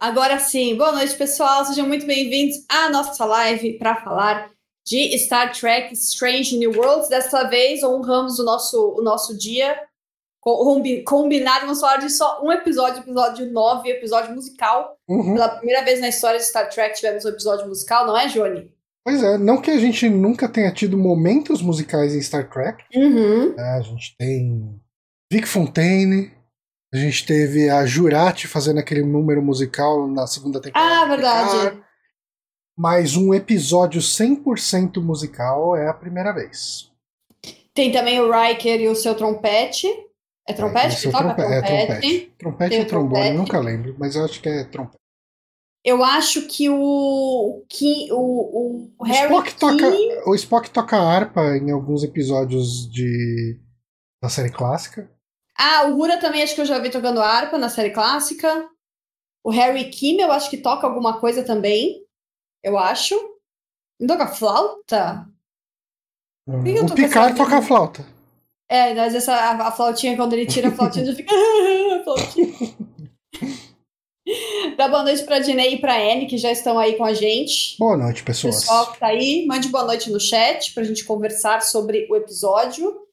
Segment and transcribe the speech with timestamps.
[0.00, 1.62] Agora sim, boa noite, pessoal.
[1.66, 4.50] Sejam muito bem-vindos à nossa live para falar
[4.86, 7.10] de Star Trek Strange New Worlds.
[7.10, 9.76] Dessa vez, honramos o nosso, o nosso dia
[11.04, 11.66] combinado.
[11.66, 14.96] Vamos falar de só um episódio, episódio 9, episódio musical.
[15.06, 15.34] Uhum.
[15.34, 18.72] Pela primeira vez na história de Star Trek tivemos um episódio musical, não é, Johnny?
[19.04, 22.84] Pois é, não que a gente nunca tenha tido momentos musicais em Star Trek.
[22.94, 23.54] Uhum.
[23.54, 24.80] É, a gente tem
[25.30, 26.32] Vic Fontaine,
[26.92, 31.02] a gente teve a Jurati fazendo aquele número musical na segunda temporada.
[31.02, 31.82] Ah, verdade.
[32.76, 36.90] Mas um episódio 100% musical é a primeira vez.
[37.72, 39.86] Tem também o Riker e o seu trompete.
[40.48, 41.72] É trompete é, que toca trompe trompete?
[41.72, 42.32] É trompete.
[42.38, 43.36] Trompete ou trombone, trompete.
[43.38, 44.98] nunca lembro, mas eu acho que é trompete.
[45.84, 49.86] Eu acho que o que o, o, o Harry Spock toca,
[50.26, 53.58] o Spock toca harpa em alguns episódios de
[54.22, 55.10] da série clássica.
[55.62, 58.66] Ah, o Hura também acho que eu já vi tocando harpa na série clássica.
[59.44, 62.02] O Harry Kim eu acho que toca alguma coisa também.
[62.64, 63.14] Eu acho.
[64.00, 65.28] Não toca flauta?
[66.48, 68.06] Hum, o Picard toca flauta.
[68.70, 71.34] É, mas essa, a, a, flautinha, quando ele tira a flautinha, já fica.
[74.78, 77.76] Dá boa noite pra Dinei e pra Anne, que já estão aí com a gente.
[77.78, 78.60] Boa noite, pessoas.
[78.60, 83.09] Pessoal que tá aí, mande boa noite no chat pra gente conversar sobre o episódio.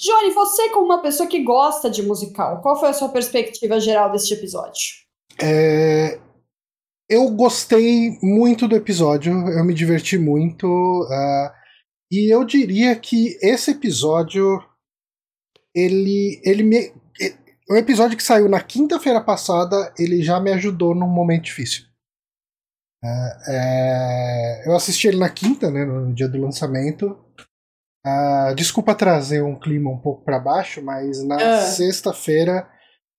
[0.00, 4.12] Johnny, você como uma pessoa que gosta de musical, qual foi a sua perspectiva geral
[4.12, 4.82] deste episódio?
[5.42, 6.18] É...
[7.10, 10.66] Eu gostei muito do episódio, eu me diverti muito.
[10.66, 11.50] Uh,
[12.12, 14.62] e eu diria que esse episódio.
[15.74, 16.92] Ele, ele me,
[17.70, 21.84] o episódio que saiu na quinta-feira passada, ele já me ajudou num momento difícil.
[23.04, 27.16] É, é, eu assisti ele na quinta, né, no dia do lançamento.
[28.08, 31.60] Uh, desculpa trazer um clima um pouco para baixo, mas na uh.
[31.62, 32.68] sexta-feira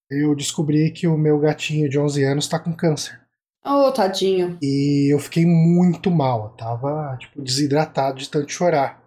[0.09, 3.19] eu descobri que o meu gatinho de 11 anos tá com câncer.
[3.63, 4.57] Oh, tadinho.
[4.61, 9.03] E eu fiquei muito mal, eu tava tipo desidratado de tanto chorar.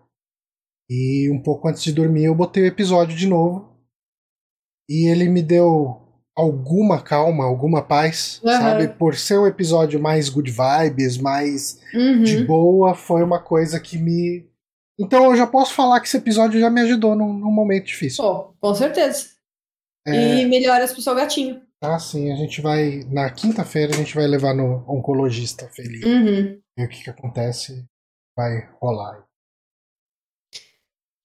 [0.89, 3.73] E um pouco antes de dormir eu botei o episódio de novo
[4.89, 6.03] e ele me deu
[6.35, 8.51] alguma calma, alguma paz, uhum.
[8.51, 8.89] sabe?
[8.89, 12.23] Por ser um episódio mais good vibes, mais uhum.
[12.23, 14.51] de boa, foi uma coisa que me.
[14.99, 18.25] Então eu já posso falar que esse episódio já me ajudou num, num momento difícil.
[18.25, 19.31] Oh, com certeza.
[20.07, 20.41] É...
[20.41, 21.63] E melhoras pro seu gatinho.
[21.83, 23.03] Ah, sim, a gente vai.
[23.11, 26.05] Na quinta-feira a gente vai levar no oncologista feliz.
[26.05, 26.61] Uhum.
[26.79, 27.85] E o que, que acontece
[28.37, 29.25] vai rolar.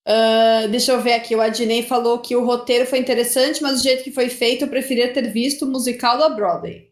[0.08, 3.84] Uh, deixa eu ver aqui, o Adnei falou que o roteiro foi interessante, mas o
[3.84, 6.88] jeito que foi feito, eu preferia ter visto o musical da Broadway.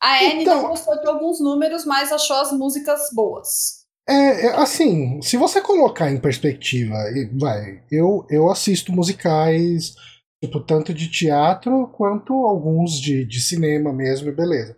[0.00, 3.79] A Anne então, não gostou de alguns números, mas achou as músicas boas.
[4.10, 6.96] É, é, assim, se você colocar em perspectiva,
[7.38, 9.94] vai, eu, eu assisto musicais,
[10.42, 14.76] tipo, tanto de teatro quanto alguns de, de cinema mesmo, beleza.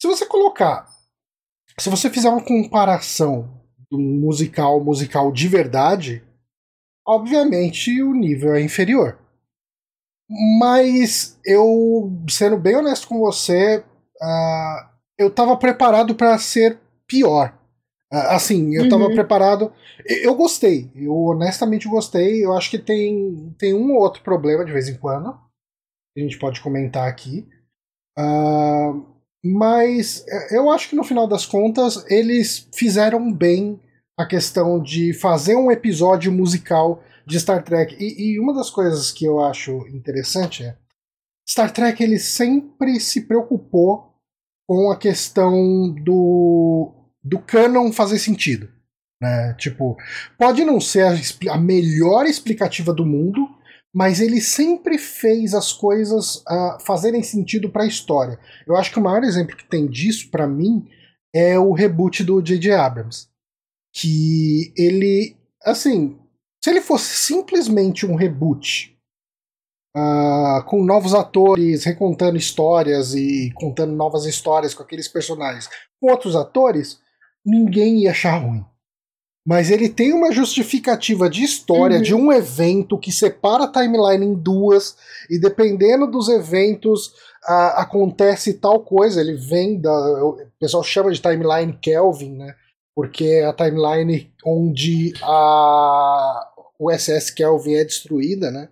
[0.00, 0.88] Se você colocar,
[1.78, 6.24] se você fizer uma comparação do musical musical de verdade,
[7.06, 9.16] obviamente o nível é inferior.
[10.58, 13.84] Mas eu, sendo bem honesto com você,
[14.20, 17.61] uh, eu estava preparado para ser pior.
[18.12, 19.14] Uh, assim, eu estava uhum.
[19.14, 19.72] preparado.
[20.06, 22.44] Eu, gostei, eu honestamente gostei.
[22.44, 25.28] Eu acho que tem, tem um ou outro problema de vez em quando.
[26.16, 27.48] A gente pode comentar aqui.
[28.18, 29.06] Uh,
[29.44, 33.80] mas eu acho que no final das contas eles fizeram bem
[34.18, 37.96] a questão de fazer um episódio musical de Star Trek.
[37.98, 40.76] E, e, uma das coisas que eu acho interessante é
[41.48, 44.12] Star Trek ele sempre se preocupou
[44.68, 48.68] com a questão do, do canon fazer sentido.
[49.20, 49.54] Né?
[49.54, 49.96] Tipo,
[50.38, 53.48] pode não ser a, a melhor explicativa do mundo,
[53.94, 58.38] mas ele sempre fez as coisas uh, fazerem sentido para a história.
[58.66, 60.88] Eu acho que o maior exemplo que tem disso para mim
[61.34, 62.72] é o reboot do J.J.
[62.72, 63.32] Abrams
[63.92, 66.18] que ele, assim,
[66.62, 68.96] se ele fosse simplesmente um reboot
[69.94, 75.68] uh, com novos atores recontando histórias e contando novas histórias com aqueles personagens
[76.00, 77.00] com outros atores,
[77.44, 78.64] ninguém ia achar ruim.
[79.46, 82.02] Mas ele tem uma justificativa de história uhum.
[82.02, 84.96] de um evento que separa a timeline em duas,
[85.28, 87.08] e dependendo dos eventos
[87.48, 89.20] uh, acontece tal coisa.
[89.20, 89.92] Ele vem da.
[90.24, 92.54] O pessoal chama de timeline Kelvin, né?
[92.94, 98.68] porque é a timeline onde a, o SS Kelvin é destruída, né?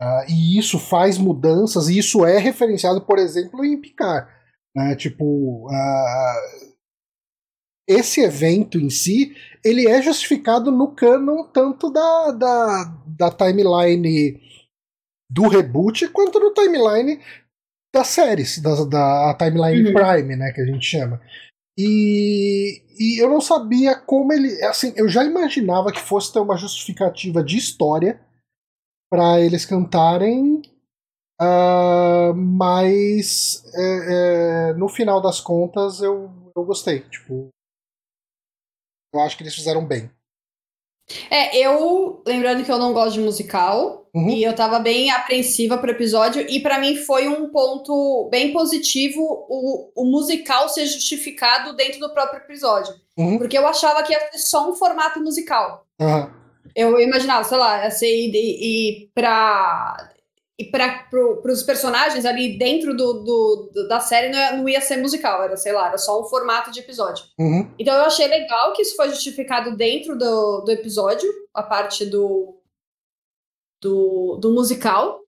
[0.00, 4.28] Uh, e isso faz mudanças, e isso é referenciado, por exemplo, em Picard.
[4.76, 4.94] Né?
[4.96, 6.73] Tipo, uh,
[7.88, 9.34] esse evento em si,
[9.64, 14.40] ele é justificado no canon tanto da, da, da timeline
[15.30, 17.20] do reboot, quanto no timeline
[17.94, 19.94] das séries, da, da timeline uhum.
[19.94, 21.20] Prime, né, que a gente chama.
[21.76, 24.62] E, e eu não sabia como ele.
[24.64, 28.20] Assim, eu já imaginava que fosse ter uma justificativa de história
[29.10, 30.62] para eles cantarem,
[31.40, 37.00] uh, mas é, é, no final das contas eu, eu gostei.
[37.00, 37.48] Tipo,
[39.16, 40.10] eu acho que eles fizeram bem.
[41.30, 44.30] É, eu, lembrando que eu não gosto de musical, uhum.
[44.30, 49.20] e eu tava bem apreensiva pro episódio, e para mim foi um ponto bem positivo
[49.20, 52.94] o, o musical ser justificado dentro do próprio episódio.
[53.18, 53.38] Uhum.
[53.38, 55.86] Porque eu achava que ia ser só um formato musical.
[56.00, 56.30] Uhum.
[56.74, 60.13] Eu imaginava, sei lá, ia ser ir, ir pra
[60.58, 64.68] e para pro, os personagens ali dentro do, do, do da série não ia, não
[64.68, 67.24] ia, ser musical, era, sei lá, era só um formato de episódio.
[67.38, 67.72] Uhum.
[67.78, 72.60] Então eu achei legal que isso foi justificado dentro do, do episódio, a parte do,
[73.82, 75.20] do, do musical.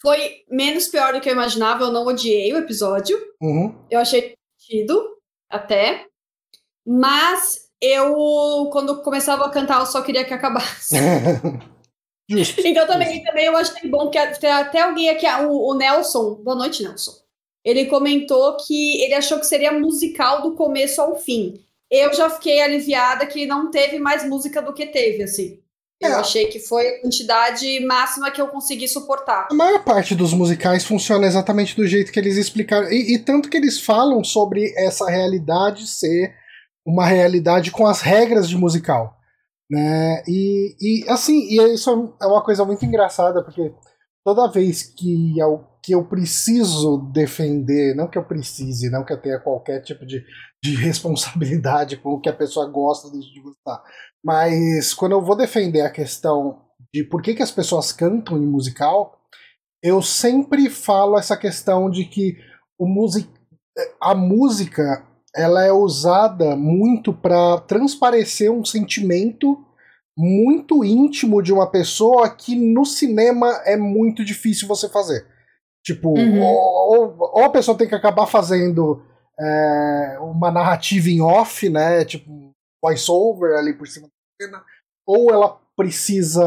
[0.00, 3.18] Foi menos pior do que eu imaginava, eu não odiei o episódio.
[3.40, 3.74] Uhum.
[3.90, 5.02] Eu achei divertido,
[5.50, 6.06] até.
[6.86, 10.96] Mas eu, quando começava a cantar, eu só queria que acabasse.
[12.28, 12.60] Justo.
[12.66, 16.56] Então também, também eu achei bom que até, até alguém aqui, o, o Nelson, boa
[16.56, 17.12] noite, Nelson.
[17.64, 21.54] Ele comentou que ele achou que seria musical do começo ao fim.
[21.90, 25.60] Eu já fiquei aliviada que não teve mais música do que teve, assim.
[26.00, 26.14] Eu é.
[26.14, 29.48] achei que foi a quantidade máxima que eu consegui suportar.
[29.50, 32.88] A maior parte dos musicais funciona exatamente do jeito que eles explicaram.
[32.90, 36.34] E, e tanto que eles falam sobre essa realidade ser
[36.86, 39.17] uma realidade com as regras de musical.
[39.70, 40.22] Né?
[40.26, 43.74] E, e assim, e isso é uma coisa muito engraçada, porque
[44.24, 49.20] toda vez que eu, que eu preciso defender, não que eu precise, não que eu
[49.20, 50.24] tenha qualquer tipo de,
[50.62, 53.82] de responsabilidade com o que a pessoa gosta de gostar,
[54.24, 56.62] mas quando eu vou defender a questão
[56.92, 59.18] de por que, que as pessoas cantam em musical,
[59.82, 62.36] eu sempre falo essa questão de que
[62.78, 63.28] o music,
[64.00, 65.06] a música
[65.38, 69.64] ela é usada muito para transparecer um sentimento
[70.16, 75.24] muito íntimo de uma pessoa que no cinema é muito difícil você fazer.
[75.84, 76.42] Tipo, uhum.
[76.42, 79.00] ou, ou, a pessoa tem que acabar fazendo
[79.38, 82.04] é, uma narrativa em off, né?
[82.04, 82.50] Tipo,
[82.82, 84.64] voice-over ali por cima da cena,
[85.06, 86.44] ou ela precisa.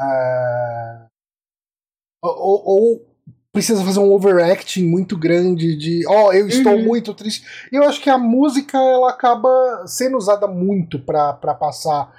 [0.00, 1.06] É,
[2.22, 3.11] ou, ou
[3.52, 6.84] precisa fazer um overacting muito grande de ó, oh, eu estou uhum.
[6.84, 7.44] muito triste.
[7.70, 12.10] E eu acho que a música ela acaba sendo usada muito para passar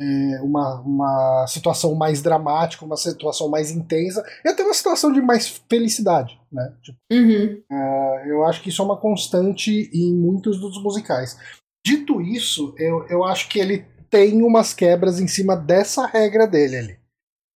[0.00, 5.22] é, uma, uma situação mais dramática, uma situação mais intensa e até uma situação de
[5.22, 6.74] mais felicidade, né?
[6.82, 7.62] Tipo, uhum.
[7.70, 11.38] é, eu acho que isso é uma constante em muitos dos musicais.
[11.84, 16.76] Dito isso, eu, eu acho que ele tem umas quebras em cima dessa regra dele
[16.76, 17.01] ali.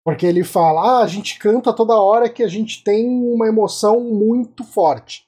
[0.07, 3.99] Porque ele fala, ah, a gente canta toda hora que a gente tem uma emoção
[3.99, 5.27] muito forte.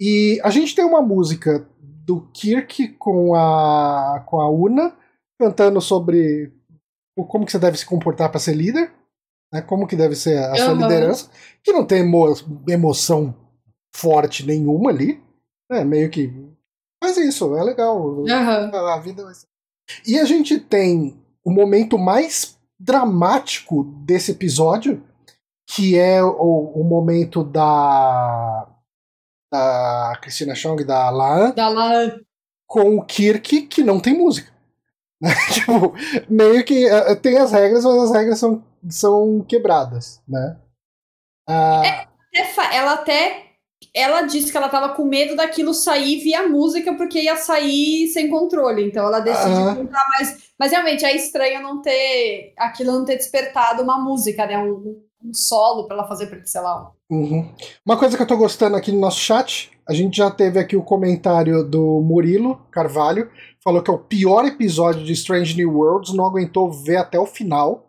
[0.00, 4.92] E a gente tem uma música do Kirk com a, com a Una,
[5.40, 6.52] cantando sobre
[7.14, 8.92] como que você deve se comportar para ser líder,
[9.54, 9.62] né?
[9.62, 10.56] como que deve ser a uhum.
[10.56, 11.30] sua liderança,
[11.62, 12.26] que não tem emo
[12.68, 13.32] emoção
[13.94, 15.22] forte nenhuma ali,
[15.70, 15.84] né?
[15.84, 16.28] meio que
[17.00, 18.26] faz isso, é legal, uhum.
[18.28, 19.46] a vida vai ser.
[20.04, 25.04] E a gente tem o momento mais dramático desse episódio,
[25.68, 28.68] que é o, o momento da
[29.50, 32.18] da Cristina Chong, da Laan, da Laan,
[32.66, 34.50] com o Kirk, que não tem música.
[35.52, 35.94] tipo,
[36.28, 40.58] meio que uh, tem as regras, mas as regras são, são quebradas, né?
[41.48, 41.84] Uh...
[41.84, 42.08] É,
[42.74, 43.51] ela até
[43.94, 48.30] ela disse que ela tava com medo daquilo sair via música, porque ia sair sem
[48.30, 48.86] controle.
[48.86, 49.74] Então ela decidiu uhum.
[49.76, 50.38] contar mais.
[50.58, 54.56] Mas realmente é estranho não ter aquilo não ter despertado uma música, né?
[54.58, 56.90] Um, um solo para ela fazer, sei lá.
[57.10, 57.52] Uhum.
[57.84, 60.76] Uma coisa que eu tô gostando aqui no nosso chat, a gente já teve aqui
[60.76, 63.30] o comentário do Murilo Carvalho,
[63.62, 67.26] falou que é o pior episódio de Strange New Worlds, não aguentou ver até o
[67.26, 67.88] final.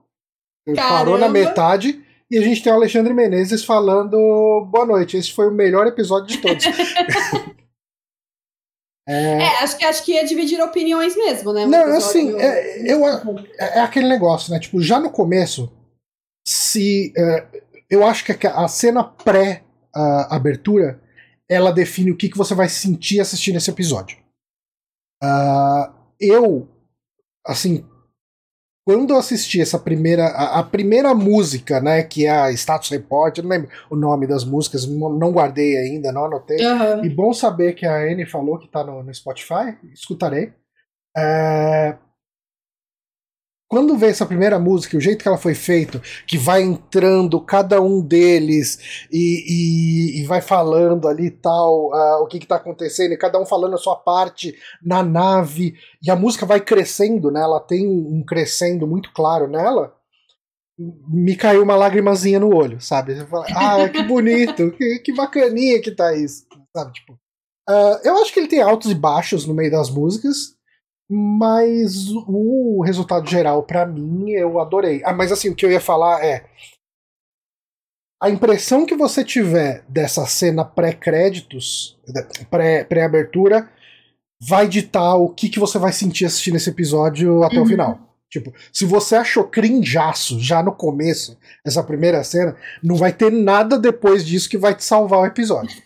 [0.76, 2.04] Parou na metade.
[2.34, 4.18] E a gente tem o Alexandre Menezes falando
[4.66, 6.66] boa noite, esse foi o melhor episódio de todos.
[9.08, 9.44] é...
[9.44, 11.68] é, acho que acho que ia dividir opiniões mesmo, né?
[11.68, 14.60] Não, assim, é, eu, é, é aquele negócio, né?
[14.60, 15.72] Tipo, já no começo,
[16.44, 17.14] se.
[17.16, 17.46] É,
[17.88, 21.00] eu acho que a cena pré-abertura
[21.48, 24.18] ela define o que, que você vai sentir assistindo esse episódio.
[25.24, 26.68] Uh, eu,
[27.46, 27.88] assim,
[28.86, 30.26] quando eu assisti essa primeira.
[30.26, 32.04] A, a, primeira música, né?
[32.04, 36.12] Que é a Status Report, eu não lembro o nome das músicas, não guardei ainda,
[36.12, 36.58] não anotei.
[36.66, 37.06] Uhum.
[37.06, 40.54] E bom saber que a Anne falou que tá no, no Spotify, escutarei.
[41.16, 41.96] É...
[43.74, 47.82] quando vê essa primeira música, o jeito que ela foi feita, que vai entrando cada
[47.82, 53.14] um deles e, e, e vai falando ali tal, uh, o que, que tá acontecendo,
[53.14, 57.42] e cada um falando a sua parte na nave, e a música vai crescendo, né?
[57.42, 59.92] Ela tem um crescendo muito claro nela.
[61.10, 63.16] Me caiu uma lágrimazinha no olho, sabe?
[63.16, 66.46] Você fala, ah, que bonito, que, que bacaninha que tá isso,
[66.78, 66.94] sabe?
[66.94, 67.14] Tipo,
[67.68, 70.53] uh, eu acho que ele tem altos e baixos no meio das músicas.
[71.16, 75.04] Mas o resultado geral, para mim, eu adorei.
[75.06, 76.44] Ah, mas assim, o que eu ia falar é.
[78.20, 82.00] A impressão que você tiver dessa cena pré-créditos,
[82.90, 83.70] pré-abertura,
[84.42, 87.64] vai ditar o que, que você vai sentir assistindo esse episódio até uhum.
[87.64, 88.00] o final.
[88.32, 93.78] Tipo, se você achou crinjaço já no começo, essa primeira cena, não vai ter nada
[93.78, 95.80] depois disso que vai te salvar o episódio.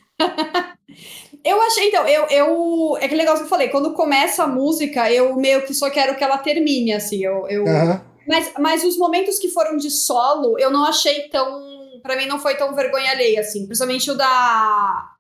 [1.48, 2.98] Eu achei, então, eu, eu.
[3.00, 6.18] É aquele negócio que eu falei, quando começa a música, eu meio que só quero
[6.18, 7.24] que ela termine, assim.
[7.24, 7.64] Eu, eu...
[7.64, 8.02] Uhum.
[8.28, 12.02] Mas, mas os momentos que foram de solo, eu não achei tão.
[12.04, 13.66] Pra mim, não foi tão vergonha alheia, assim.
[13.66, 15.16] Principalmente o da.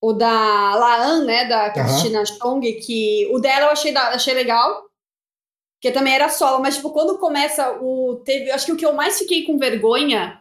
[0.00, 1.46] O da Laan, né?
[1.46, 2.26] Da Cristina uhum.
[2.26, 3.28] Chong, que.
[3.32, 4.84] O dela eu achei, achei legal.
[5.80, 8.22] Que também era solo, mas, tipo, quando começa o.
[8.24, 8.52] Teve.
[8.52, 10.40] Acho que o que eu mais fiquei com vergonha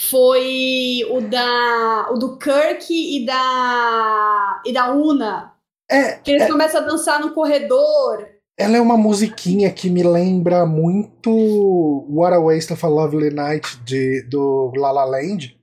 [0.00, 5.52] foi o da o do Kirk e da e da Una.
[5.90, 8.26] É, que eles é, começam a dançar no corredor.
[8.58, 11.30] Ela é uma musiquinha que me lembra muito
[12.10, 15.56] What a Waste of a Lovely Night de, do La La Land.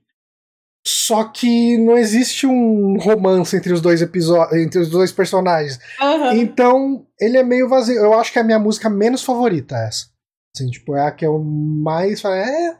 [0.86, 5.78] Só que não existe um romance entre os dois episódios, entre os dois personagens.
[6.00, 6.32] Uhum.
[6.32, 7.96] Então, ele é meio vazio.
[7.96, 10.06] Eu acho que é a minha música menos favorita essa.
[10.54, 12.78] Assim, tipo, é a que eu mais é,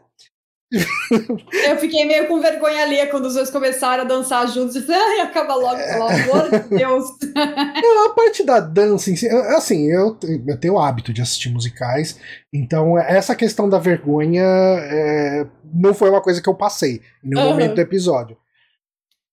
[0.69, 4.99] eu fiquei meio com vergonha ali quando os dois começaram a dançar juntos e falei,
[5.01, 7.05] ai, acaba logo, pelo amor de Deus.
[8.05, 9.09] a parte da dança,
[9.55, 12.19] assim, eu, eu tenho o hábito de assistir musicais,
[12.53, 17.49] então essa questão da vergonha é, não foi uma coisa que eu passei no uhum.
[17.51, 18.37] momento do episódio.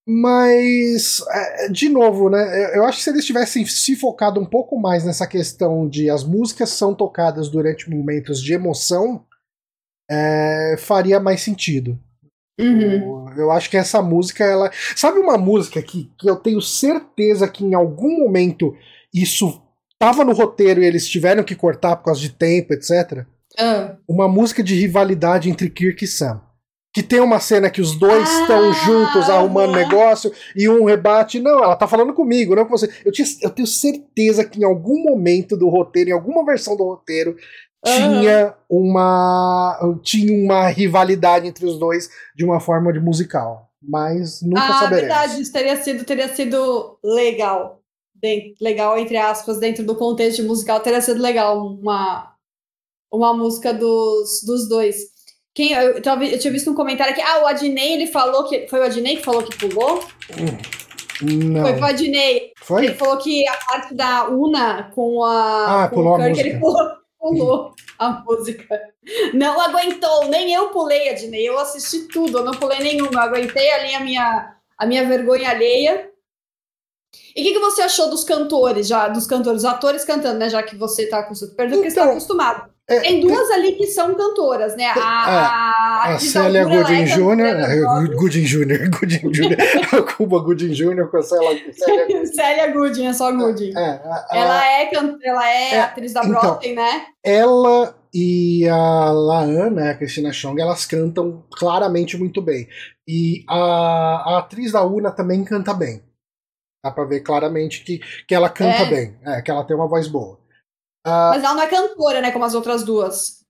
[0.07, 2.77] Mas, é, de novo, né?
[2.77, 6.23] Eu acho que se eles tivessem se focado um pouco mais nessa questão de as
[6.23, 9.25] músicas são tocadas durante momentos de emoção,
[10.11, 11.99] é, faria mais sentido.
[12.59, 13.29] Uhum.
[13.37, 14.71] Eu, eu, acho que essa música, ela.
[14.95, 18.77] Sabe uma música que, que eu tenho certeza que em algum momento
[19.13, 19.61] isso
[19.99, 23.27] tava no roteiro e eles tiveram que cortar por causa de tempo, etc.
[23.59, 23.97] Uhum.
[24.09, 26.41] Uma música de rivalidade entre Kirk e Sam.
[26.93, 29.77] Que tem uma cena que os dois estão ah, juntos arrumando uhum.
[29.77, 31.41] negócio e um rebate.
[31.41, 32.89] Não, ela tá falando comigo, não com você.
[33.05, 36.85] Eu, tinha, eu tenho certeza que em algum momento do roteiro, em alguma versão do
[36.85, 37.37] roteiro,
[37.85, 44.63] tinha uma tinha uma rivalidade entre os dois de uma forma de musical, mas nunca
[44.63, 45.01] ah, saberemos.
[45.01, 47.81] verdade, isso teria sido teria sido legal.
[48.61, 52.35] legal entre aspas dentro do contexto de musical teria sido legal uma
[53.13, 54.97] uma música dos, dos dois.
[55.55, 58.67] Quem eu, eu, eu tinha visto um comentário aqui, ah, o Adnei ele falou que
[58.67, 60.03] foi o Adnei que falou que pulou?
[61.23, 61.63] Não.
[61.63, 62.53] Foi o Adnei.
[62.61, 62.87] Foi?
[62.87, 66.49] Ele falou que a parte da Una com a ah, com pulou Kirk, a música.
[66.49, 68.79] ele pulou pulou a música.
[69.33, 71.49] Não aguentou, nem eu pulei, Adnei.
[71.49, 73.15] Eu assisti tudo, eu não pulei nenhuma.
[73.15, 76.11] Eu aguentei ali a minha, a minha vergonha alheia.
[77.35, 80.51] E o que, que, você achou dos cantores, já, dos cantores, atores cantando, né?
[80.51, 81.57] Já que você tá acostumado.
[81.57, 82.74] Perdão que você tá acostumado.
[82.89, 84.85] É, tem duas ali que são cantoras, né?
[84.85, 88.15] A, a, a, a Célia Gooding Jr.
[88.15, 88.91] Gooding Jr.
[88.91, 90.03] Gooding Jr.
[90.17, 91.07] Cuba Gooding Jr.
[91.11, 93.73] com a Célia, Célia Célia Gooding, é só Gooding.
[93.75, 94.01] É,
[94.33, 94.91] ela é,
[95.23, 97.07] ela é, é atriz da então, Broadway, né?
[97.25, 102.69] Ela e a Laan, né, a Cristina Chong, elas cantam claramente muito bem.
[103.09, 106.03] E a, a atriz da Una também canta bem.
[106.85, 107.99] Dá pra ver claramente que,
[108.29, 108.91] que ela canta é.
[108.91, 110.39] bem, é, que ela tem uma voz boa.
[111.07, 112.31] Uh, Mas ela não é cantora, né?
[112.31, 113.45] Como as outras duas.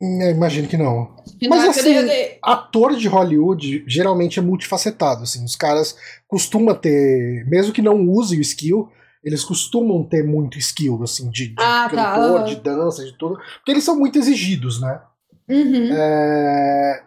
[0.00, 1.16] Eu imagino que não.
[1.38, 5.22] Que Mas não é assim, ator de Hollywood geralmente é multifacetado.
[5.22, 5.96] Assim, os caras
[6.28, 8.90] costumam ter, mesmo que não use o skill,
[9.24, 12.14] eles costumam ter muito skill, assim, de, de ah, tá.
[12.14, 12.44] cantor, tá.
[12.46, 13.36] de dança, de tudo.
[13.36, 15.02] Porque eles são muito exigidos, né?
[15.48, 15.92] Uhum.
[15.92, 17.04] É...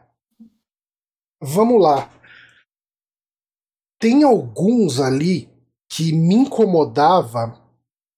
[1.41, 2.09] Vamos lá.
[4.01, 5.49] Tem alguns ali
[5.91, 7.59] que me incomodava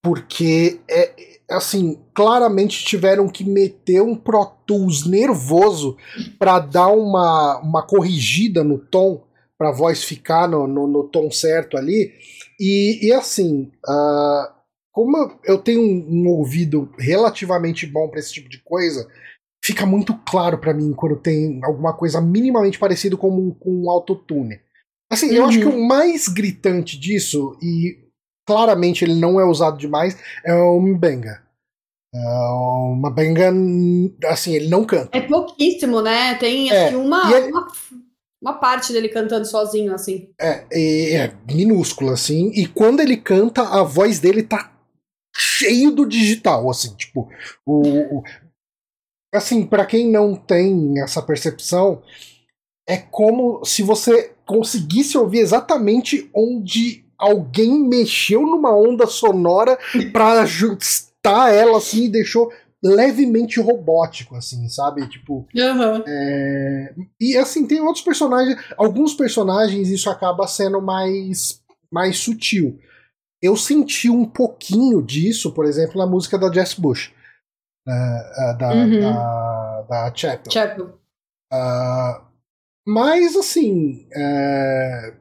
[0.04, 5.98] porque é, assim, claramente tiveram que meter um Pro Tools nervoso
[6.40, 9.24] para dar uma, uma corrigida no tom,
[9.58, 12.12] para a voz ficar no, no, no, tom certo ali.
[12.60, 14.52] E, e assim, uh,
[14.92, 19.08] como eu tenho um, um, ouvido relativamente bom para esse tipo de coisa,
[19.64, 24.60] fica muito claro para mim quando tem alguma coisa minimamente parecido com, com um autotune.
[25.12, 25.36] Assim, uhum.
[25.36, 28.11] eu acho que o mais gritante disso, e
[28.46, 31.42] claramente ele não é usado demais, é o Mbenga.
[32.14, 33.50] Uh, uma benga,
[34.26, 35.18] assim, ele não canta.
[35.18, 36.36] É pouquíssimo, né?
[36.36, 37.52] Tem é, uma, ele...
[37.52, 37.68] uma,
[38.42, 40.30] uma, parte dele cantando sozinho, assim.
[40.40, 42.52] É, é, é minúsculo, assim.
[42.54, 44.74] E quando ele canta, a voz dele tá
[45.34, 47.30] cheio do digital, assim, tipo,
[47.66, 48.24] o, o
[49.34, 52.04] assim, para quem não tem essa percepção,
[52.86, 59.78] é como se você conseguisse ouvir exatamente onde alguém mexeu numa onda sonora
[60.12, 62.52] para ajustar ela assim e deixou
[62.84, 65.08] levemente robótico, assim, sabe?
[65.08, 65.48] Tipo.
[65.56, 66.04] Uhum.
[66.08, 66.96] É...
[67.20, 68.60] E assim, tem outros personagens.
[68.76, 71.62] Alguns personagens isso acaba sendo mais,
[71.92, 72.80] mais sutil.
[73.42, 77.14] Eu senti um pouquinho disso, por exemplo, na música da Jess Bush.
[77.88, 79.00] Uh, da, uhum.
[79.00, 80.52] da, da Chapel.
[80.52, 80.86] Chapel.
[81.52, 82.32] Uh,
[82.88, 85.14] mas, assim, é,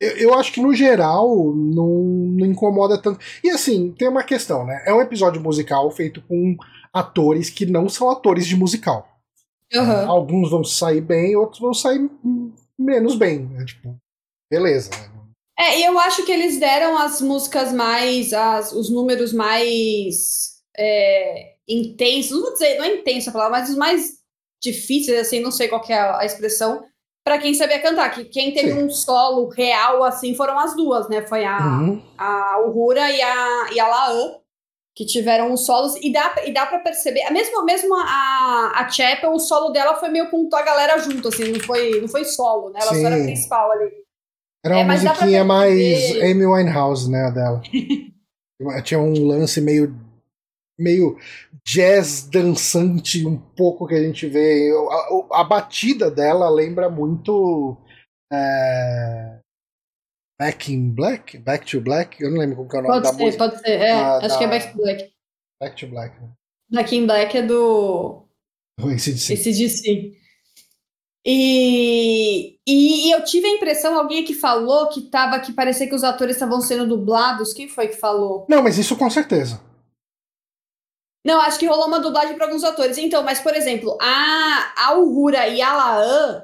[0.00, 2.04] eu, eu, acho que no geral não,
[2.36, 3.20] não, incomoda tanto.
[3.42, 4.82] E assim, tem uma questão, né?
[4.86, 6.56] É um episódio musical feito com
[6.92, 9.08] atores que não são atores de musical.
[9.72, 10.10] Uhum.
[10.10, 12.08] Alguns vão sair bem, outros vão sair
[12.78, 13.46] menos bem.
[13.46, 13.64] Né?
[13.64, 13.96] Tipo,
[14.50, 14.90] beleza.
[15.58, 18.32] É, e eu acho que eles deram as músicas mais.
[18.32, 22.32] As, os números mais é, intensos.
[22.32, 24.24] Não vou dizer, não é intensa a palavra, mas os mais
[24.62, 26.82] difíceis, assim, não sei qual é a expressão,
[27.24, 28.10] para quem sabia cantar.
[28.10, 28.84] Que quem teve Sim.
[28.84, 31.22] um solo real, assim, foram as duas, né?
[31.26, 32.02] Foi a, uhum.
[32.18, 34.34] a Uhura e a, e a Laan,
[34.94, 35.96] que tiveram os solos.
[35.96, 39.96] E dá, e dá para perceber, a mesma, mesmo a, a Chapel, o solo dela
[39.96, 42.80] foi meio com a galera junto, assim, não foi, não foi solo, né?
[42.82, 43.00] Ela Sim.
[43.00, 43.90] só era principal ali.
[44.64, 47.60] Era uma é, musiquinha mais Amy Winehouse, né, dela.
[48.82, 49.94] Tinha um lance meio
[50.78, 51.18] meio
[51.64, 54.70] jazz dançante um pouco que a gente vê.
[55.32, 57.76] A, a batida dela lembra muito.
[58.32, 59.38] É...
[60.38, 61.38] Back in Black?
[61.38, 62.22] Back to Black?
[62.22, 63.48] Eu não lembro como é o nome pode da ser, música.
[63.48, 63.92] Pode ser, é.
[63.92, 64.38] Ah, acho da...
[64.38, 65.12] que é Back to Black.
[65.60, 66.20] Back to Black.
[66.20, 66.28] Né?
[66.70, 68.26] Back in Black é do.
[68.78, 69.34] Do ACDC.
[69.34, 70.24] ACDC.
[71.26, 75.94] E, e, e, eu tive a impressão, alguém que falou que tava, que parecia que
[75.94, 77.54] os atores estavam sendo dublados.
[77.54, 78.44] Quem foi que falou?
[78.46, 79.58] Não, mas isso com certeza.
[81.24, 82.98] Não, acho que rolou uma dublagem para alguns atores.
[82.98, 86.42] Então, mas, por exemplo, a, a Uhura e a Laan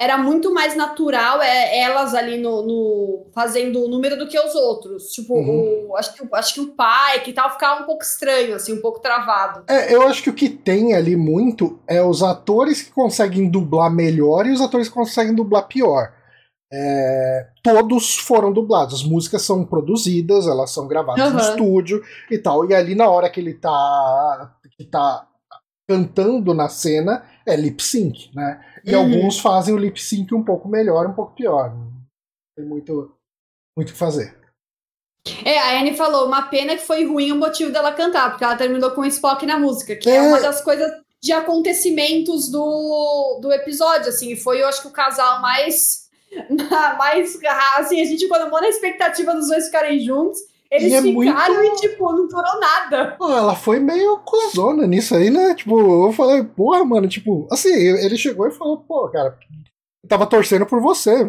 [0.00, 4.54] era muito mais natural é, elas ali no, no, fazendo o número do que os
[4.54, 5.10] outros.
[5.10, 5.88] Tipo, uhum.
[5.90, 8.80] o, acho, que, acho que o pai que tal ficava um pouco estranho, assim, um
[8.80, 9.64] pouco travado.
[9.68, 13.90] É, eu acho que o que tem ali muito é os atores que conseguem dublar
[13.90, 16.14] melhor e os atores que conseguem dublar pior.
[16.72, 19.00] É, todos foram dublados.
[19.00, 21.34] As músicas são produzidas, elas são gravadas uhum.
[21.34, 22.68] no estúdio e tal.
[22.68, 25.26] E ali, na hora que ele tá, que tá
[25.88, 28.64] cantando na cena, é lip sync, né?
[28.84, 29.02] E uhum.
[29.02, 31.74] alguns fazem o lip sync um pouco melhor, um pouco pior.
[31.74, 31.90] Não
[32.56, 33.12] tem muito
[33.76, 34.38] muito o que fazer.
[35.44, 38.56] É, a Anne falou, uma pena que foi ruim o motivo dela cantar, porque ela
[38.56, 40.90] terminou com o Spock na música, que é, é uma das coisas
[41.22, 45.99] de acontecimentos do, do episódio, assim, foi, eu acho que o casal mais
[46.98, 47.38] mais
[47.78, 50.38] assim, a gente colocou na expectativa dos dois ficarem juntos.
[50.70, 51.84] Eles e ficaram é muito...
[51.84, 53.16] e, tipo, não durou nada.
[53.20, 55.52] ela foi meio cuzona nisso aí, né?
[55.52, 59.36] Tipo, eu falei, porra, mano, tipo, assim, ele chegou e falou, pô, cara,
[60.10, 61.24] tava torcendo por você.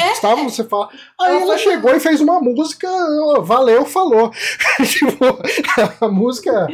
[0.00, 0.12] É.
[0.12, 0.90] Estava, você fala.
[1.20, 2.88] Aí ela, ela chegou e fez uma música,
[3.40, 4.32] valeu, falou.
[4.84, 5.24] tipo,
[6.04, 6.66] a música.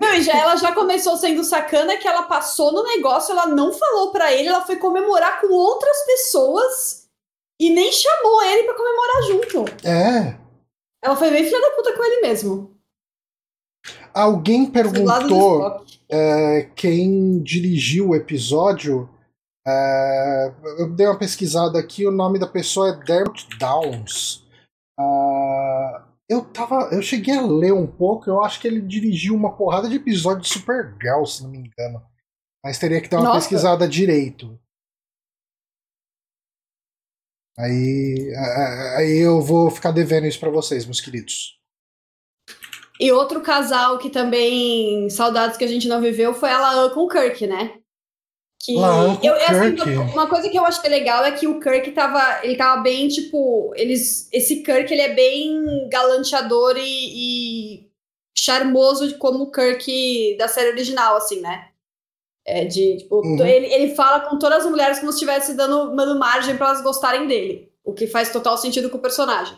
[0.00, 3.74] Não, e já, ela já começou sendo sacana que ela passou no negócio, ela não
[3.74, 7.06] falou para ele, ela foi comemorar com outras pessoas
[7.60, 9.86] e nem chamou ele para comemorar junto.
[9.86, 10.36] É.
[11.04, 12.74] Ela foi bem filha da puta com ele mesmo.
[14.14, 19.08] Alguém perguntou é, quem dirigiu o episódio.
[19.70, 24.44] É, eu dei uma pesquisada aqui, o nome da pessoa é Dermot Downs.
[24.98, 26.88] Uh, eu tava.
[26.92, 30.48] Eu cheguei a ler um pouco, eu acho que ele dirigiu uma porrada de episódios
[30.48, 32.02] de Supergirl, se não me engano.
[32.64, 33.40] Mas teria que dar uma Nossa.
[33.40, 34.58] pesquisada direito.
[37.58, 38.32] Aí,
[38.96, 41.58] aí eu vou ficar devendo isso para vocês, meus queridos.
[42.98, 47.00] E outro casal que também, saudades que a gente não viveu, foi a Laan com
[47.00, 47.79] o Kirk, né?
[48.62, 48.76] Que
[49.22, 52.82] eu, assim, uma coisa que eu achei legal é que o Kirk tava, ele tava
[52.82, 57.90] bem, tipo, eles, esse Kirk ele é bem galanteador e, e
[58.38, 61.68] charmoso como o Kirk da série original, assim, né?
[62.46, 63.46] É de, tipo, uhum.
[63.46, 66.82] ele, ele fala com todas as mulheres como se estivesse dando, dando margem para elas
[66.82, 69.56] gostarem dele, o que faz total sentido com o personagem.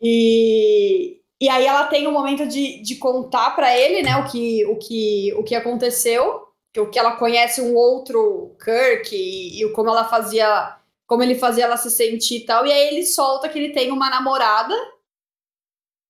[0.00, 4.64] E, e aí ela tem um momento de, de contar para ele, né, o que,
[4.66, 6.45] o que, o que aconteceu que
[6.80, 11.64] o que ela conhece um outro Kirk e, e como ela fazia, como ele fazia
[11.64, 12.66] ela se sentir e tal.
[12.66, 14.74] E aí ele solta que ele tem uma namorada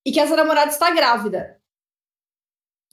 [0.07, 1.61] e que essa namorada está grávida.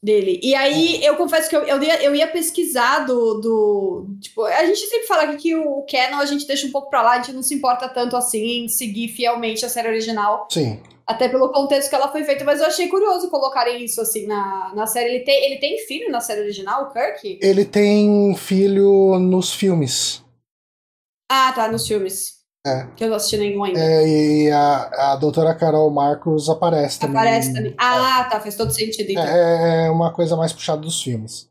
[0.03, 0.39] dele.
[0.43, 4.17] E aí, eu confesso que eu, eu, ia, eu ia pesquisar do, do.
[4.19, 7.01] Tipo, a gente sempre fala aqui que o Canon a gente deixa um pouco pra
[7.01, 10.47] lá, a gente não se importa tanto assim em seguir fielmente a série original.
[10.51, 10.81] Sim.
[11.05, 14.73] Até pelo contexto que ela foi feita, mas eu achei curioso colocarem isso assim na,
[14.73, 15.15] na série.
[15.15, 17.39] Ele tem, ele tem filho na série original, o Kirk?
[17.41, 20.23] Ele tem filho nos filmes.
[21.29, 22.41] Ah, tá, nos filmes.
[22.65, 22.87] É.
[22.95, 23.77] Que eu não assisti nenhum ainda.
[23.79, 27.17] É, e a, a doutora Carol Marcos aparece também.
[27.17, 27.75] Aparece também.
[27.77, 29.23] Ah, tá, faz todo sentido então.
[29.23, 31.49] É, é uma coisa mais puxada dos filmes.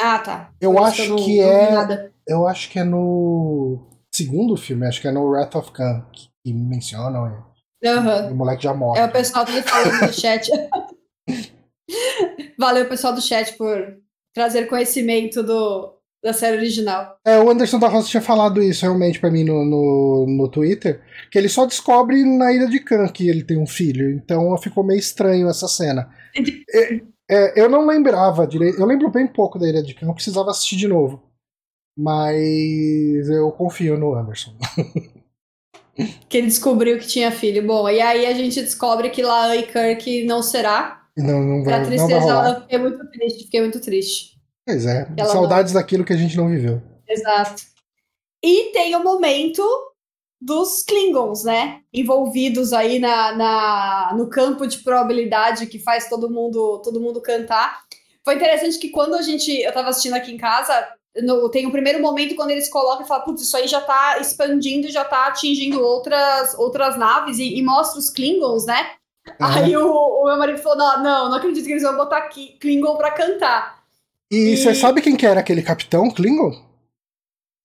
[0.00, 0.50] Ah, tá.
[0.58, 2.10] Eu Por acho não- que não é-.
[2.26, 6.52] Eu acho que é no segundo filme, acho que é no Wrath of Khan que
[6.54, 7.28] mencionam.
[7.28, 7.55] E,
[8.28, 9.00] E o moleque já morre.
[9.00, 10.50] É o pessoal falando no chat.
[12.58, 13.96] Valeu, pessoal do chat, por
[14.34, 17.16] trazer conhecimento do, da série original.
[17.24, 21.00] É, o Anderson da Rosa tinha falado isso realmente pra mim no, no, no Twitter,
[21.30, 24.84] que ele só descobre na Ilha de Khan que ele tem um filho, então ficou
[24.84, 26.10] meio estranho essa cena.
[26.74, 30.14] É, é, eu não lembrava direito, eu lembro bem pouco da Ilha de Khan, eu
[30.14, 31.22] precisava assistir de novo.
[31.98, 34.54] Mas eu confio no Anderson.
[36.28, 37.66] Que ele descobriu que tinha filho.
[37.66, 41.06] Bom, e aí a gente descobre que Laan e Kirk não será.
[41.16, 44.36] Não, não Pra vai, não vai tristeza, eu fiquei muito triste, fiquei muito triste.
[44.66, 46.82] Pois é, Ela saudades daquilo que a gente não viveu.
[47.08, 47.62] Exato.
[48.44, 49.62] E tem o momento
[50.40, 51.80] dos Klingons, né?
[51.92, 57.80] Envolvidos aí na, na, no campo de probabilidade que faz todo mundo, todo mundo cantar.
[58.24, 59.50] Foi interessante que quando a gente.
[59.52, 60.74] Eu tava assistindo aqui em casa,
[61.22, 64.18] no- tem o primeiro momento quando eles colocam e falam, putz, isso aí já tá
[64.20, 68.92] expandindo, já tá atingindo outras, outras naves e, e mostra os Klingons, né?
[69.40, 69.64] Aham.
[69.64, 72.56] Aí o, o meu marido falou: não, não, não acredito que eles vão botar aqui
[72.60, 73.82] Klingon pra cantar.
[74.30, 76.52] E E- você sabe quem que era aquele capitão Klingon?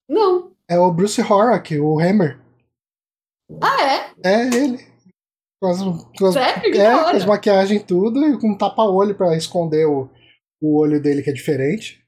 [0.09, 0.51] Não.
[0.67, 2.39] É o Bruce Horak, o Hammer.
[3.61, 4.11] Ah, é?
[4.23, 4.79] É ele.
[5.61, 5.79] Com as,
[6.17, 6.71] com as, Sério?
[6.71, 10.09] Que é, com as maquiagens e tudo, e com um tapa-olho pra esconder o,
[10.61, 12.00] o olho dele que é diferente.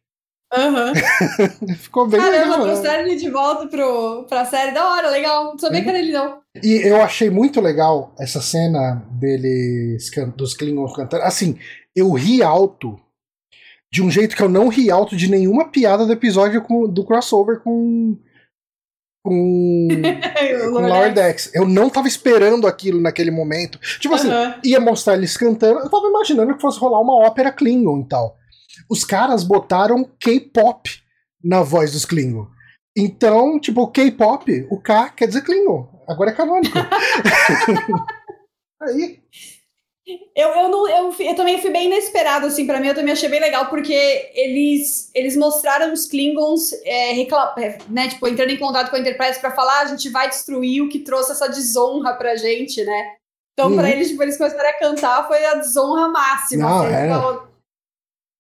[0.55, 0.93] Aham.
[1.79, 2.59] Ficou bem Caramba, legal.
[2.59, 2.71] né?
[2.73, 4.71] trouxeram ele de volta pro, pra série.
[4.71, 5.45] Da hora, legal.
[5.51, 5.83] Não sabia Uhum.
[5.83, 6.41] que era ele, não.
[6.61, 11.23] E eu achei muito legal essa cena deles, can- dos Klingons cantando.
[11.23, 11.57] Assim,
[11.95, 12.99] eu ri alto
[13.91, 17.03] de um jeito que eu não ri alto de nenhuma piada do episódio com- do
[17.05, 18.17] crossover com.
[19.25, 19.87] com.
[20.73, 21.51] Com Lower Decks.
[21.53, 23.79] Eu não tava esperando aquilo naquele momento.
[23.99, 24.55] Tipo assim, Aham.
[24.63, 25.79] ia mostrar eles cantando.
[25.79, 28.37] Eu tava imaginando que fosse rolar uma ópera Klingon e tal.
[28.89, 30.89] Os caras botaram K-pop
[31.43, 32.48] na voz dos Klingon.
[32.96, 35.89] Então, tipo, K-pop, o K quer dizer Klingon.
[36.08, 36.78] Agora é canônico.
[38.82, 39.19] Aí.
[40.36, 42.88] Eu, eu, não, eu, eu também fui bem inesperado, assim, pra mim.
[42.88, 43.93] Eu também achei bem legal, porque
[44.36, 49.00] eles, eles mostraram os Klingons, é, recla- é, né, tipo, entrando em contato com a
[49.00, 52.84] Enterprise pra falar, "Ah, a gente vai destruir o que trouxe essa desonra pra gente,
[52.84, 53.13] né?
[53.54, 53.89] Então, pra Uhum.
[53.89, 56.69] eles, tipo, eles começaram a cantar, foi a desonra máxima.
[56.69, 57.06] Não, assim, era.
[57.06, 57.48] então,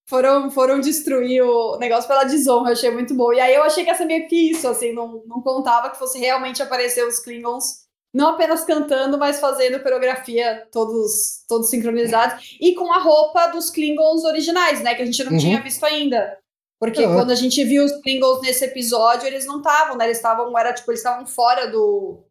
[0.07, 3.33] foram, foram destruir o negócio pela desonra, achei muito bom.
[3.33, 5.97] E aí eu achei que ia ser meio que isso, assim, não, não contava que
[5.97, 12.75] fosse realmente aparecer os Klingons, não apenas cantando, mas fazendo coreografia todos, todos sincronizados, e
[12.75, 15.39] com a roupa dos Klingons originais, né, que a gente não Uhum.
[15.39, 16.37] tinha visto ainda.
[16.79, 17.15] Porque Uhum.
[17.15, 20.73] quando a gente viu os Klingons nesse episódio, eles não estavam, né, eles estavam, era
[20.73, 22.21] tipo, eles estavam fora do...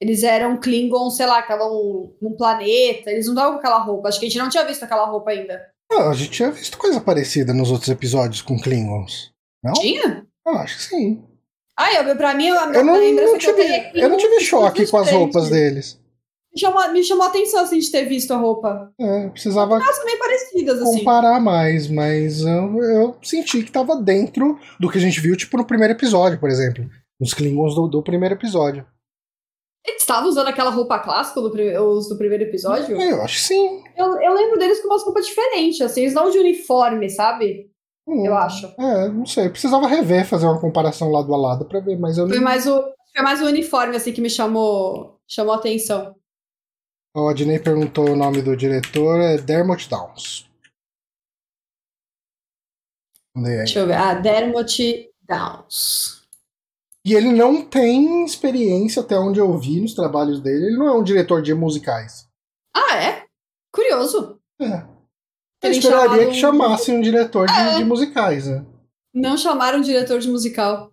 [0.00, 4.08] Eles eram Klingons, sei lá, que estavam num planeta, eles não estavam com aquela roupa,
[4.08, 5.71] acho que a gente não tinha visto aquela roupa ainda.
[5.98, 9.32] Ah, a gente tinha visto coisa parecida nos outros episódios com Klingons.
[9.62, 9.72] Não?
[9.74, 10.26] Tinha?
[10.46, 11.22] Eu acho que sim.
[11.76, 14.40] Ah, eu, pra mim, a, Eu não, não eu tive, tenho é eu não tive
[14.40, 16.00] choque com as roupas deles.
[16.54, 18.92] Me chamou, me chamou a atenção, assim, de ter visto a roupa.
[19.00, 20.98] É, eu precisava Elas bem parecidas, assim.
[20.98, 25.56] comparar mais, mas eu, eu senti que tava dentro do que a gente viu, tipo,
[25.56, 26.86] no primeiro episódio, por exemplo.
[27.18, 28.84] Nos Klingons do, do primeiro episódio.
[29.84, 31.48] Eles estavam usando aquela roupa clássica do,
[31.88, 33.00] os do primeiro episódio?
[33.00, 33.82] É, eu acho que sim.
[33.96, 37.68] Eu, eu lembro deles com umas roupas diferentes, assim, eles não de uniforme, sabe?
[38.06, 38.66] Hum, Eu acho.
[38.78, 39.46] É, não sei.
[39.46, 42.44] Eu precisava rever, fazer uma comparação lado a lado pra ver, mas eu Foi não.
[42.44, 42.80] mais o,
[43.12, 46.14] foi mais o uniforme, assim, que me chamou, chamou a atenção.
[47.14, 50.48] O Adnei perguntou o nome do diretor, é Dermot Downs.
[53.34, 53.94] Deixa eu ver.
[53.94, 56.21] Ah, Dermot Downs.
[57.04, 60.66] E ele não tem experiência, até onde eu vi nos trabalhos dele.
[60.66, 62.28] Ele não é um diretor de musicais.
[62.74, 63.26] Ah, é?
[63.74, 64.40] Curioso.
[64.60, 64.86] É.
[65.64, 67.76] Eu esperaria que um- chamasse um diretor de, É.
[67.78, 68.64] de musicais, né?
[69.14, 70.92] Não chamaram o diretor de musical.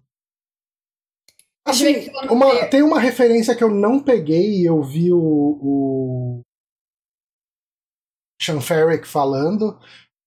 [1.66, 6.42] Assim, uma- tem uma referência que eu não peguei e eu vi o, o
[8.42, 9.80] Sean Ferrick falando.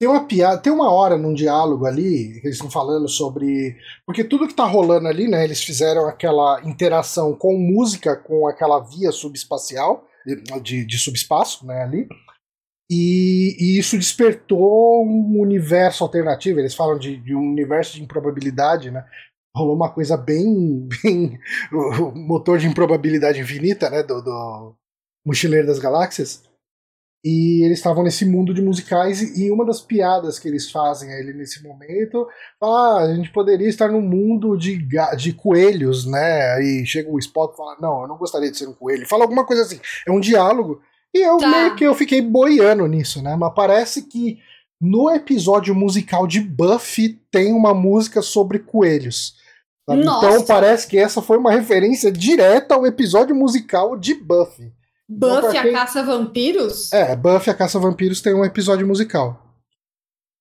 [0.03, 3.77] Tem uma piada, tem uma hora num diálogo ali que eles estão falando sobre.
[4.05, 5.45] Porque tudo que tá rolando ali, né?
[5.45, 10.05] Eles fizeram aquela interação com música, com aquela via subespacial,
[10.61, 11.85] de, de subespaço, né?
[11.85, 12.09] Ali.
[12.91, 16.59] E, e, isso despertou um universo alternativo.
[16.59, 19.07] Eles falam de, de, um universo de improbabilidade, né?
[19.57, 20.89] Rolou uma coisa bem.
[21.01, 21.39] bem
[21.73, 24.03] o motor de improbabilidade infinita, né?
[24.03, 24.75] Do, do
[25.25, 26.43] Mochileiro das Galáxias.
[27.25, 31.19] E eles estavam nesse mundo de musicais, e uma das piadas que eles fazem a
[31.21, 32.27] ele nesse momento,
[32.61, 34.85] ah, a gente poderia estar num mundo de,
[35.17, 36.53] de coelhos, né?
[36.55, 39.07] Aí chega o Spock e fala, não, eu não gostaria de ser um coelho.
[39.07, 39.79] Fala alguma coisa assim.
[40.07, 40.81] É um diálogo.
[41.15, 41.49] E eu tá.
[41.49, 43.37] meio que eu fiquei boiando nisso, né?
[43.37, 44.39] Mas parece que
[44.81, 49.37] no episódio musical de Buffy tem uma música sobre coelhos.
[49.89, 54.73] Então parece que essa foi uma referência direta ao episódio musical de Buffy.
[55.19, 56.93] Buffy a Caça Vampiros?
[56.93, 59.41] É, Buffy a Caça Vampiros tem um episódio musical.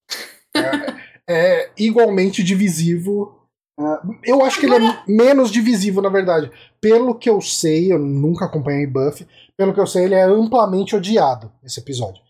[0.56, 0.94] é,
[1.28, 3.38] é, igualmente divisivo.
[3.80, 4.80] Uh, eu acho Agora...
[4.80, 6.52] que ele é menos divisivo, na verdade.
[6.80, 9.28] Pelo que eu sei, eu nunca acompanhei Buffy.
[9.58, 12.22] Pelo que eu sei, ele é amplamente odiado, esse episódio.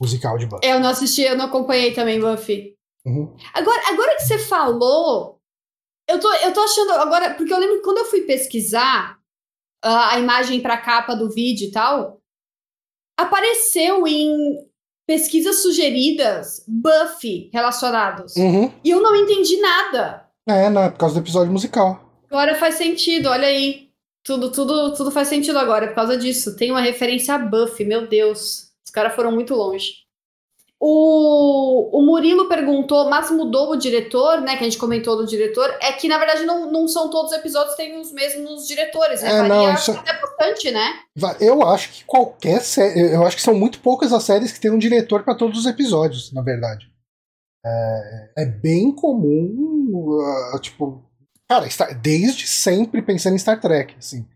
[0.00, 0.68] Musical de Buffy.
[0.68, 2.74] Eu não assisti, eu não acompanhei também Buffy.
[3.04, 3.36] Uhum.
[3.54, 5.38] Agora, agora que você falou,
[6.08, 6.92] eu tô, eu tô achando.
[6.92, 9.18] Agora, porque eu lembro que quando eu fui pesquisar,
[9.82, 12.20] a imagem para a capa do vídeo e tal,
[13.16, 14.58] apareceu em
[15.06, 18.36] pesquisas sugeridas Buffy relacionados.
[18.36, 18.72] Uhum.
[18.84, 20.28] E eu não entendi nada.
[20.46, 22.12] É, não, é por causa do episódio musical.
[22.30, 23.90] Agora faz sentido, olha aí.
[24.24, 26.56] Tudo, tudo, tudo faz sentido agora por causa disso.
[26.56, 28.70] Tem uma referência a Buffy, meu Deus.
[28.84, 30.01] Os caras foram muito longe.
[30.84, 34.56] O, o Murilo perguntou, mas mudou o diretor, né?
[34.56, 35.72] Que a gente comentou do diretor.
[35.80, 39.28] É que, na verdade, não, não são todos os episódios tem os mesmos diretores, né?
[39.28, 39.92] É, Varia não, isso...
[39.92, 40.94] até bastante, né?
[41.38, 43.14] Eu acho que qualquer série.
[43.14, 45.66] Eu acho que são muito poucas as séries que tem um diretor para todos os
[45.66, 46.90] episódios, na verdade.
[47.64, 51.00] É, é bem comum, uh, tipo.
[51.48, 51.68] Cara,
[52.00, 54.26] desde sempre pensando em Star Trek, assim.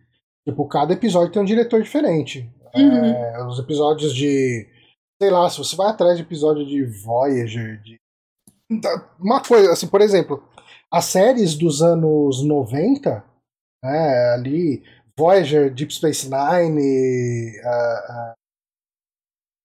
[0.48, 2.48] Tipo, cada episódio tem um diretor diferente.
[2.72, 3.04] Uhum.
[3.04, 4.75] É, os episódios de
[5.20, 7.98] sei lá, se você vai atrás de episódio de Voyager, de.
[9.18, 10.42] Uma coisa, assim, por exemplo,
[10.90, 13.24] as séries dos anos 90,
[13.84, 14.82] né, ali,
[15.16, 16.80] Voyager, Deep Space Nine,
[17.60, 18.34] uh, uh,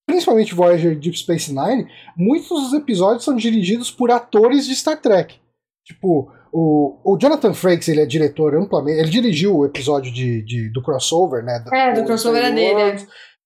[0.08, 5.40] principalmente Voyager Deep Space Nine, muitos dos episódios são dirigidos por atores de Star Trek.
[5.86, 9.00] Tipo, o, o Jonathan Frakes, ele é diretor amplamente.
[9.00, 11.60] Ele dirigiu o episódio de, de do crossover, né?
[11.60, 12.96] Do, é, do crossover é dele, é.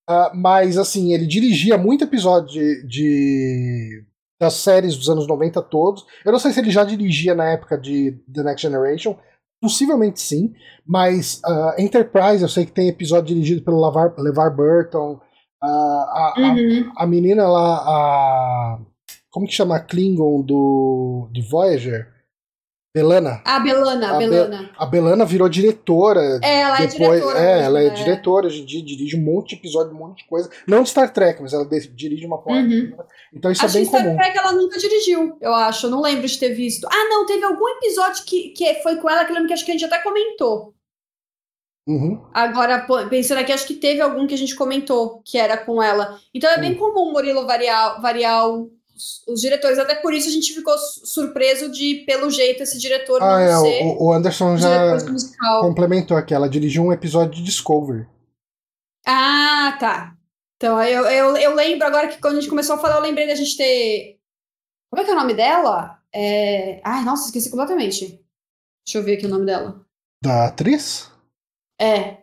[0.09, 4.03] Uh, mas, assim, ele dirigia muito episódio de, de,
[4.39, 6.05] das séries dos anos 90 todos.
[6.23, 9.17] Eu não sei se ele já dirigia na época de The Next Generation.
[9.59, 10.53] Possivelmente sim.
[10.85, 15.19] Mas uh, Enterprise, eu sei que tem episódio dirigido pelo Lavar, LeVar Burton.
[15.63, 16.91] Uh, a, uhum.
[16.95, 18.79] a, a, menina lá, a.
[19.31, 22.14] Como que chama a Klingon do, de Voyager?
[22.95, 23.41] Belana?
[23.43, 24.57] A Belana, a, Belana.
[24.57, 26.39] Be a Belana virou diretora.
[26.41, 27.39] É, ela é depois, é diretora.
[27.39, 30.19] É, ela é, é, diretora hoje em dia, dirige um monte de episódio, um monte
[30.19, 30.49] de coisa.
[30.65, 32.61] Não de Star Trek, mas ela dirige uma porta.
[32.61, 32.95] Uhum.
[33.33, 34.13] Então isso é acho é bem que comum.
[34.13, 35.87] Star Trek ela nunca dirigiu, eu acho.
[35.87, 36.87] Eu não lembro de ter visto.
[36.89, 39.65] Ah, não, teve algum episódio que, que foi com ela que eu lembro que acho
[39.65, 40.73] que a gente até comentou.
[41.85, 42.25] Uhum.
[42.33, 46.17] Agora, pensando aqui, acho que teve algum que a gente comentou que era com ela.
[46.33, 46.93] Então é bem uhum.
[46.93, 48.47] comum Murilo variar, variar
[49.27, 49.77] os diretores.
[49.77, 53.59] Até por isso a gente ficou surpreso de, pelo jeito, esse diretor ah, não é,
[53.59, 53.83] ser.
[53.83, 54.97] O, o Anderson já
[55.61, 56.33] complementou aqui.
[56.33, 58.07] Ela dirigiu um episódio de Discovery.
[59.05, 60.15] Ah, tá.
[60.57, 63.27] Então, eu, eu, eu lembro agora que quando a gente começou a falar, eu lembrei
[63.27, 64.17] da gente ter.
[64.89, 65.99] Como é que é o nome dela?
[66.13, 66.81] É...
[66.83, 68.21] Ai, nossa, esqueci completamente.
[68.85, 69.85] Deixa eu ver aqui o nome dela.
[70.23, 71.11] Da atriz?
[71.79, 72.17] É.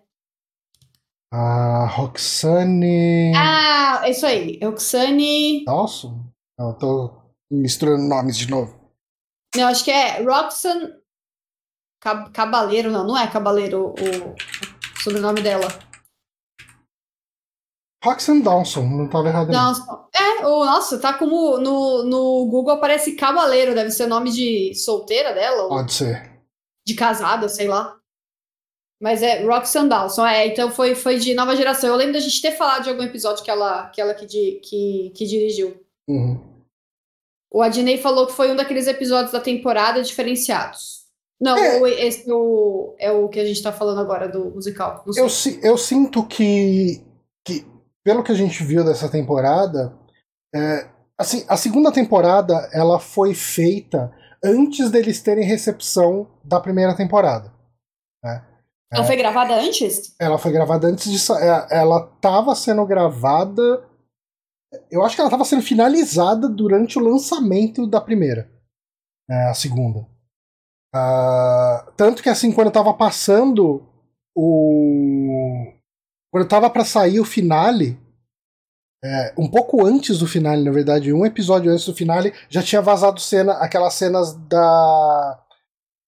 [1.30, 3.32] A Roxane.
[3.37, 4.58] Ah, isso aí.
[4.62, 5.64] Roxane.
[5.64, 6.08] Nossa.
[6.68, 8.81] Eu tô misturando nomes de novo.
[9.55, 11.03] Eu acho que é Roxanne
[12.03, 15.68] Cab Cabaleiro, não, não é Cabaleiro o, o sobrenome dela.
[18.05, 19.53] Roxanne Dawson, não estava errado.
[19.53, 20.09] Dawson.
[20.12, 25.33] É, o, nossa, tá como no, no Google aparece Cabaleiro, deve ser nome de solteira
[25.33, 25.68] dela?
[25.68, 26.42] Pode ser.
[26.85, 27.96] De casada, sei lá.
[29.01, 31.90] Mas é Roxanne Dawson, é, então foi, foi de nova geração.
[31.90, 35.12] Eu lembro da gente ter falado de algum episódio que ela que, ela que, que,
[35.14, 35.81] que dirigiu.
[36.09, 36.51] Uhum.
[37.52, 41.02] O Adnei falou que foi um daqueles episódios da temporada diferenciados.
[41.38, 42.06] Não, é.
[42.06, 45.04] esse é o, é o que a gente tá falando agora do musical.
[45.16, 45.26] Eu,
[45.62, 47.04] eu sinto que,
[47.44, 47.66] que,
[48.04, 49.92] pelo que a gente viu dessa temporada,
[50.54, 50.88] é,
[51.18, 54.12] assim, a segunda temporada ela foi feita
[54.42, 57.52] antes deles terem recepção da primeira temporada.
[58.24, 58.42] Né?
[58.92, 60.14] Ela é, foi gravada antes?
[60.18, 61.32] Ela foi gravada antes de.
[61.32, 63.82] É, ela estava sendo gravada
[64.90, 68.50] eu acho que ela estava sendo finalizada durante o lançamento da primeira,
[69.28, 70.06] né, a segunda.
[70.94, 73.87] Uh, tanto que assim, quando eu tava passando
[74.35, 75.72] o.
[76.30, 77.98] Quando eu tava para sair o finale,
[79.04, 82.80] é, um pouco antes do finale, na verdade, um episódio antes do finale, já tinha
[82.80, 85.38] vazado cena, aquelas cenas da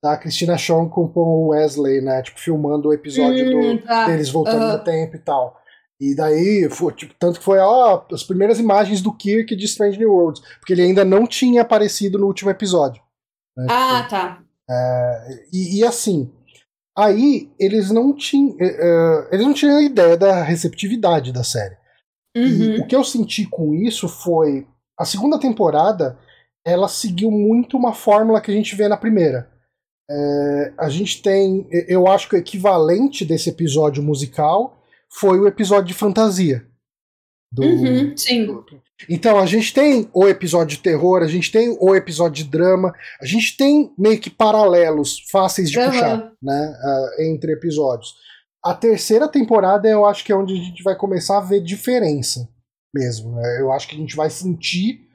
[0.02, 2.20] da Christina Shaw com o Wesley, né?
[2.20, 4.06] Tipo, filmando o episódio hum, do, tá.
[4.06, 4.72] deles voltando uhum.
[4.72, 5.58] no tempo e tal.
[6.00, 9.98] E daí, foi, tipo, tanto que foi ó, as primeiras imagens do Kirk de Strange
[9.98, 13.02] New Worlds, porque ele ainda não tinha aparecido no último episódio.
[13.56, 13.66] Né?
[13.70, 14.42] Ah, tipo, tá.
[14.68, 16.32] É, e, e, assim,
[16.96, 18.56] aí eles não tinham.
[18.56, 21.76] Uh, eles não tinham ideia da receptividade da série.
[22.36, 22.80] Uhum.
[22.80, 24.66] o que eu senti com isso foi.
[24.98, 26.18] A segunda temporada
[26.66, 29.50] ela seguiu muito uma fórmula que a gente vê na primeira.
[30.10, 31.66] É, a gente tem.
[31.70, 34.82] Eu acho que o equivalente desse episódio musical
[35.14, 36.66] foi o episódio de fantasia.
[37.52, 38.46] Do, uhum, sim.
[38.46, 38.64] Do,
[39.08, 42.92] então a gente tem o episódio de terror, a gente tem o episódio de drama,
[43.20, 45.86] a gente tem meio que paralelos fáceis de uhum.
[45.86, 48.14] puxar né, uh, entre episódios.
[48.64, 52.48] A terceira temporada eu acho que é onde a gente vai começar a ver diferença
[52.92, 53.36] mesmo.
[53.36, 53.60] Né?
[53.60, 55.06] Eu acho que a gente vai sentir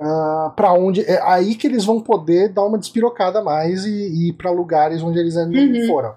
[0.00, 1.02] uh, ah, para onde.
[1.02, 5.02] É aí que eles vão poder dar uma despirocada mais e, e ir para lugares
[5.02, 5.72] onde eles ainda uhum.
[5.72, 6.14] não foram.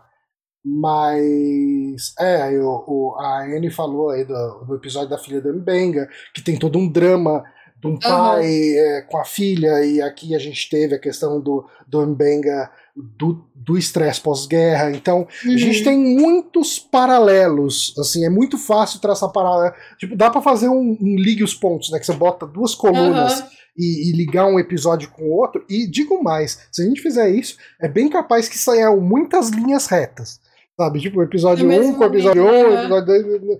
[0.63, 6.07] Mas é, eu, o, a Anne falou aí do, do episódio da filha da Mbenga,
[6.33, 7.43] que tem todo um drama
[7.79, 8.77] de um pai uhum.
[8.77, 13.77] é, com a filha, e aqui a gente teve a questão do, do Mbenga do
[13.77, 14.91] estresse pós-guerra.
[14.91, 15.53] Então, uhum.
[15.53, 15.83] a gente uhum.
[15.83, 17.95] tem muitos paralelos.
[17.97, 19.73] Assim, é muito fácil traçar paralelo.
[19.97, 21.99] Tipo, dá para fazer um, um, ligue os pontos, né?
[21.99, 23.39] Que você bota duas colunas.
[23.39, 25.65] Uhum e, e, ligar um episódio com o outro.
[25.69, 29.87] E digo mais, se a gente fizer isso, é bem capaz que saiam muitas linhas
[29.87, 30.41] retas.
[30.81, 30.99] Sabe?
[30.99, 33.59] Tipo, episódio 1 um, com episódio 1, um, episódio 2.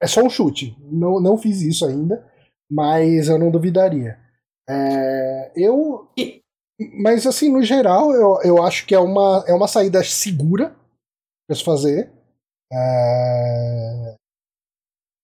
[0.00, 0.76] É só um chute.
[0.80, 2.24] Não, não fiz isso ainda,
[2.70, 4.16] mas eu não duvidaria.
[4.68, 6.08] É, eu.
[7.02, 10.72] Mas, assim, no geral, eu, eu acho que é uma, é uma saída segura
[11.48, 12.12] pra se fazer.
[12.72, 14.14] É,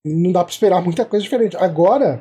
[0.05, 1.57] não dá pra esperar muita coisa diferente.
[1.57, 2.21] Agora,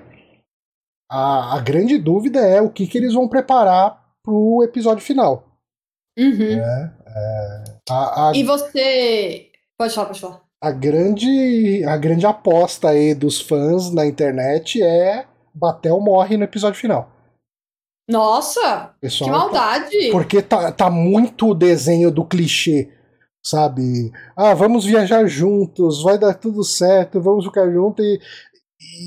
[1.09, 5.57] a, a grande dúvida é o que, que eles vão preparar pro episódio final.
[6.15, 6.59] Uhum.
[6.59, 9.47] É, é, a, a, e você.
[9.77, 10.41] Pode falar, pode falar.
[10.61, 16.79] A grande, a grande aposta aí dos fãs na internet é Batel morre no episódio
[16.79, 17.09] final.
[18.09, 18.93] Nossa!
[19.01, 20.11] Pessoal, que maldade!
[20.11, 22.91] Porque tá, tá muito o desenho do clichê,
[23.43, 24.11] sabe?
[24.35, 28.19] Ah, vamos viajar juntos, vai dar tudo certo, vamos ficar juntos e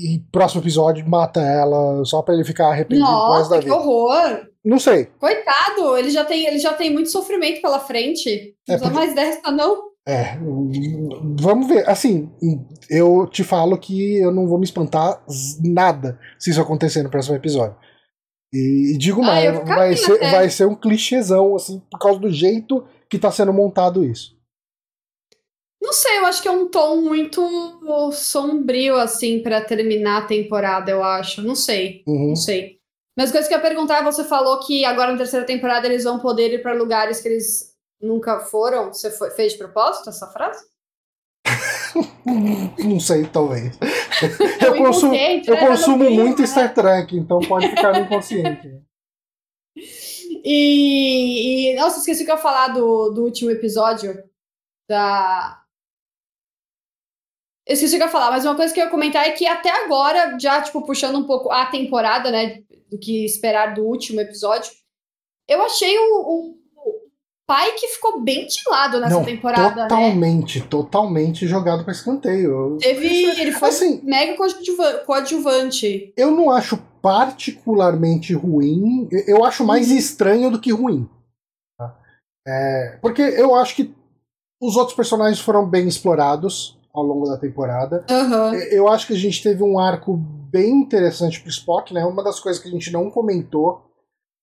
[0.03, 3.65] e próximo episódio mata ela só para ele ficar arrependido Nossa, da vida.
[3.65, 4.48] que horror!
[4.63, 5.05] Não sei.
[5.19, 8.55] Coitado, ele já tem, ele já tem muito sofrimento pela frente.
[8.67, 9.89] Não é precisa mais dessa, não.
[10.07, 10.37] É,
[11.39, 11.87] vamos ver.
[11.87, 12.29] Assim,
[12.89, 15.23] eu te falo que eu não vou me espantar
[15.63, 17.77] nada se isso acontecer no próximo episódio.
[18.51, 22.31] E, e digo ah, mais, vai ser, vai ser um clichêzão, assim, por causa do
[22.31, 24.37] jeito que tá sendo montado isso.
[25.81, 27.41] Não sei, eu acho que é um tom muito
[28.11, 31.41] sombrio, assim, para terminar a temporada, eu acho.
[31.41, 32.29] Não sei, uhum.
[32.29, 32.78] não sei.
[33.19, 36.19] Mas coisa que eu ia perguntar, você falou que agora na terceira temporada eles vão
[36.19, 38.93] poder ir para lugares que eles nunca foram.
[38.93, 40.65] Você foi, fez de propósito essa frase?
[42.79, 43.77] não sei, talvez.
[44.65, 46.47] eu consumo, eu consumo muito né?
[46.47, 48.71] Star Trek, então pode ficar no inconsciente.
[50.41, 54.23] E, e, nossa, esqueci que eu ia falar do, do último episódio
[54.87, 55.59] da
[57.69, 59.29] eu esqueci o que eu ia falar, mas uma coisa que eu ia comentar é
[59.29, 63.83] que até agora, já, tipo, puxando um pouco a temporada, né, do que esperar do
[63.83, 64.71] último episódio,
[65.47, 66.99] eu achei o, o, o
[67.47, 70.67] pai que ficou bem de lado nessa Não, temporada, totalmente, né?
[70.69, 72.77] totalmente jogado para escanteio.
[72.79, 74.35] Teve, ele foi assim, mega
[75.05, 76.13] coadjuvante.
[76.15, 79.97] Eu não acho particularmente ruim, eu acho mais uhum.
[79.97, 81.09] estranho do que ruim.
[81.77, 81.97] Tá?
[82.47, 83.93] É, porque eu acho que
[84.61, 88.05] os outros personagens foram bem explorados ao longo da temporada.
[88.09, 88.53] Uhum.
[88.71, 90.19] Eu acho que a gente teve um arco
[90.51, 92.03] bem interessante pro Spock, né?
[92.05, 93.89] Uma das coisas que a gente não comentou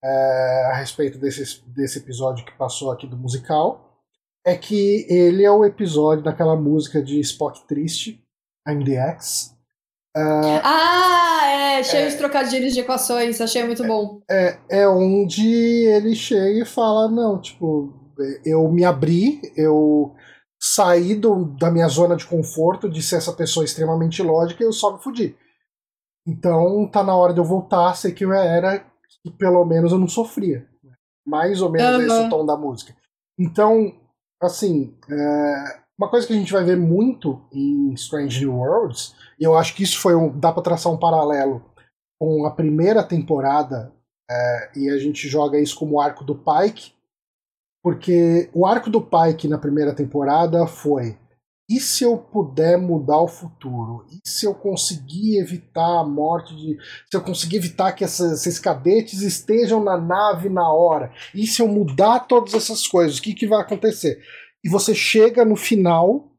[0.04, 3.86] é, a respeito desse, desse episódio que passou aqui do musical
[4.44, 8.22] é que ele é o episódio daquela música de Spock triste,
[8.68, 9.52] I'm the X.
[10.16, 14.22] Uh, ah, é, cheio é, de trocadilhos de equações, achei muito bom.
[14.30, 15.46] É, é onde
[15.86, 17.92] ele chega e fala: não, tipo,
[18.44, 20.14] eu me abri, eu
[20.58, 24.96] sair do, da minha zona de conforto, de ser essa pessoa extremamente lógica, eu só
[24.96, 25.36] me fudi.
[26.26, 28.80] Então tá na hora de eu voltar a ser que eu era,
[29.22, 30.66] que pelo menos eu não sofria.
[31.26, 32.06] Mais ou menos uhum.
[32.06, 32.96] esse o tom da música.
[33.38, 33.94] Então,
[34.40, 39.44] assim, é, uma coisa que a gente vai ver muito em Strange New Worlds, e
[39.44, 40.36] eu acho que isso foi um.
[40.38, 41.64] dá pra traçar um paralelo
[42.18, 43.92] com a primeira temporada,
[44.30, 46.92] é, e a gente joga isso como arco do Pike,
[47.82, 51.16] porque o arco do Pike na primeira temporada foi
[51.68, 54.06] e se eu puder mudar o futuro?
[54.08, 56.78] E se eu conseguir evitar a morte de.
[57.10, 61.12] Se eu conseguir evitar que essas, esses cadetes estejam na nave na hora?
[61.34, 63.18] E se eu mudar todas essas coisas?
[63.18, 64.22] O que, que vai acontecer?
[64.64, 66.32] E você chega no final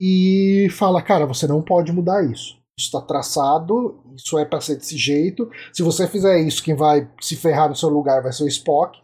[0.00, 2.58] e fala: Cara, você não pode mudar isso.
[2.76, 5.48] Isso está traçado, isso é para ser desse jeito.
[5.72, 8.98] Se você fizer isso, quem vai se ferrar no seu lugar vai ser o Spock.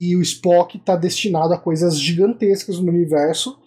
[0.00, 3.59] E o Spock está destinado a coisas gigantescas no universo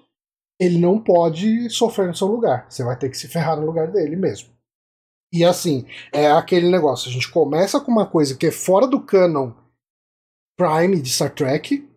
[0.64, 2.66] ele não pode sofrer no seu lugar.
[2.70, 4.50] Você vai ter que se ferrar no lugar dele mesmo.
[5.32, 7.10] E assim, é aquele negócio.
[7.10, 9.52] A gente começa com uma coisa que é fora do canon
[10.58, 11.88] Prime de Star Trek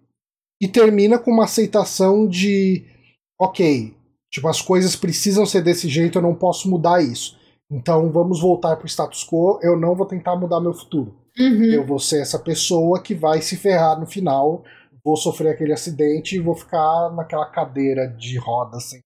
[0.61, 2.85] e termina com uma aceitação de
[3.39, 3.95] ok,
[4.33, 7.39] tipo, as coisas precisam ser desse jeito, eu não posso mudar isso.
[7.71, 11.15] Então vamos voltar pro status quo, eu não vou tentar mudar meu futuro.
[11.39, 11.65] Uhum.
[11.65, 14.65] Eu vou ser essa pessoa que vai se ferrar no final
[15.07, 18.99] vou sofrer aquele acidente e vou ficar naquela cadeira de roda assim.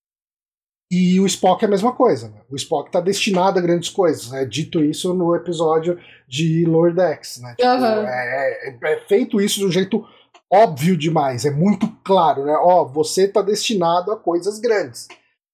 [0.91, 2.31] E o Spock é a mesma coisa.
[2.31, 2.41] Né?
[2.51, 4.33] O Spock está destinado a grandes coisas.
[4.33, 7.39] É dito isso no episódio de Lower Decks.
[7.43, 7.55] Né?
[7.55, 8.07] Tipo, uhum.
[8.07, 10.05] é, é, é, feito isso de um jeito
[10.51, 11.45] óbvio demais.
[11.45, 12.47] É muito claro.
[12.47, 12.57] Né?
[12.57, 15.07] Ó, você está destinado a coisas grandes.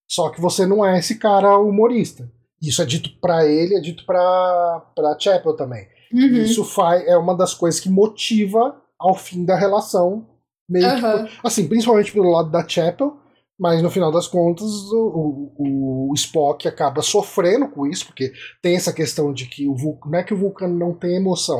[0.09, 2.31] Só que você não é esse cara humorista.
[2.63, 5.87] Isso é dito para ele, é dito para Chapel também.
[6.13, 6.43] Uhum.
[6.43, 10.36] Isso faz, é uma das coisas que motiva ao fim da relação
[10.69, 11.27] Meio uhum.
[11.27, 13.17] que, assim, principalmente pelo lado da Chapel,
[13.59, 18.77] mas no final das contas o, o, o, Spock acaba sofrendo com isso, porque tem
[18.77, 21.59] essa questão de que o Vulcano, não é que o Vulcano não tem emoção,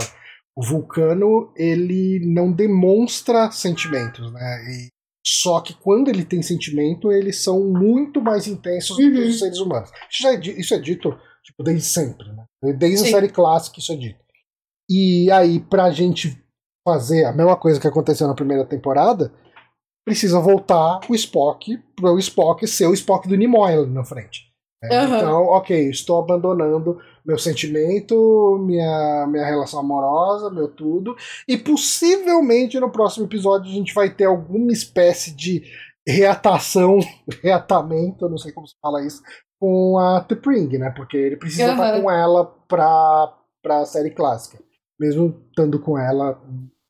[0.55, 4.65] o Vulcano ele não demonstra sentimentos, né?
[4.71, 4.89] E,
[5.25, 9.11] só que quando ele tem sentimento, eles são muito mais intensos uhum.
[9.11, 9.91] do que os seres humanos.
[10.11, 12.45] Isso é, isso é dito tipo, desde sempre, né?
[12.77, 13.09] Desde Sim.
[13.09, 14.19] a série clássica isso é dito.
[14.89, 16.41] E aí, pra gente
[16.87, 19.33] fazer a mesma coisa que aconteceu na primeira temporada,
[20.07, 24.47] precisa voltar o Spock para o Spock ser o Spock do Nimoy ali na frente.
[24.85, 25.17] Uhum.
[25.17, 31.17] Então, ok, estou abandonando meu sentimento, minha, minha relação amorosa, meu tudo,
[31.49, 35.65] e possivelmente no próximo episódio a gente vai ter alguma espécie de
[36.07, 37.01] reatação,
[37.43, 39.21] reatamento, não sei como se fala isso,
[39.59, 40.91] com a T'Pring, né?
[40.91, 41.73] Porque ele precisa uhum.
[41.73, 43.35] estar com ela para
[43.65, 44.63] a série clássica.
[45.01, 46.41] Mesmo estando com ela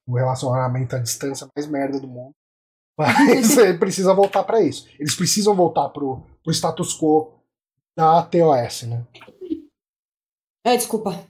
[0.07, 2.35] o relacionamento à distância mais merda do mundo.
[2.99, 4.87] Mas ele precisa voltar para isso.
[4.99, 7.33] Eles precisam voltar pro, pro status quo
[7.97, 9.07] da TOS, né?
[10.65, 11.27] É, desculpa.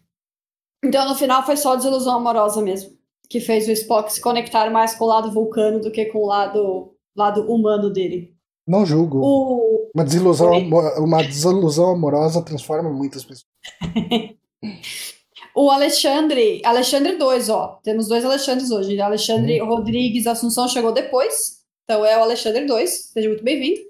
[0.84, 2.96] Então no final foi só desilusão amorosa mesmo.
[3.28, 6.26] Que fez o Spock se conectar mais com o lado vulcano do que com o
[6.26, 8.36] lado, lado humano dele.
[8.66, 9.18] Não julgo.
[9.20, 9.90] O...
[9.94, 10.52] Uma, desilusão,
[10.98, 13.46] uma desilusão amorosa transforma muitas pessoas.
[15.58, 17.80] O Alexandre, Alexandre 2, ó.
[17.82, 19.00] Temos dois Alexandres hoje.
[19.00, 19.66] Alexandre Hum.
[19.66, 21.62] Rodrigues Assunção chegou depois.
[21.84, 22.90] Então é o Alexandre 2.
[23.12, 23.80] Seja muito bem-vindo.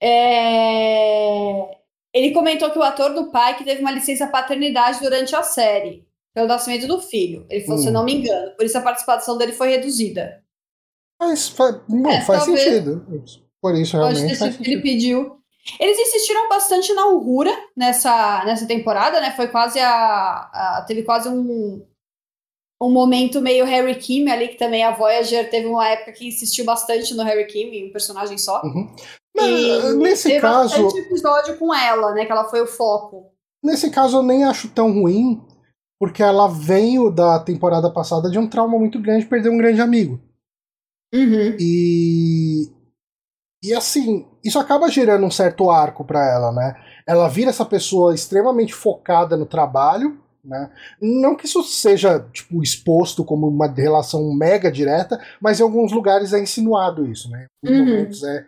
[0.00, 1.78] É,
[2.12, 6.06] Ele comentou que o ator do pai que teve uma licença paternidade durante a série,
[6.32, 7.44] pelo nascimento do filho.
[7.50, 7.94] Ele falou, se eu Hum.
[7.94, 8.52] não me engano.
[8.56, 10.44] Por isso a participação dele foi reduzida.
[11.20, 13.04] Mas faz, bom, É, faz talvez- sentido.
[13.60, 15.38] Por isso, Pode realmente ter faz sido que ele pediu.
[15.80, 19.32] Eles insistiram bastante na Uhura nessa, nessa temporada, né?
[19.34, 21.82] Foi quase a, a- Teve quase um,
[22.82, 26.64] um momento meio Harry Kim ali, que também a Voyager teve uma época que insistiu
[26.64, 28.60] bastante no Harry Kim, em um personagem só.
[28.62, 28.94] Uhum.
[29.36, 29.40] E
[29.80, 32.24] Mas, nesse teve caso, bastante episódio com ela, né?
[32.26, 33.32] Que ela foi o foco.
[33.62, 35.42] nesse caso eu nem acho tão ruim,
[35.98, 40.20] porque ela veio da temporada passada de um trauma muito grande, perder um grande amigo.
[41.12, 41.56] Uhum.
[41.58, 42.70] E
[43.64, 46.74] e assim, isso acaba gerando um certo arco pra ela, né?
[47.06, 50.70] Ela vira essa pessoa extremamente focada no trabalho, né?
[51.00, 56.32] Não que isso seja tipo exposto como uma relação mega direta, mas em alguns lugares
[56.34, 57.46] é insinuado isso, né?
[57.64, 57.94] Em alguns Uhum.
[57.96, 58.46] momentos é,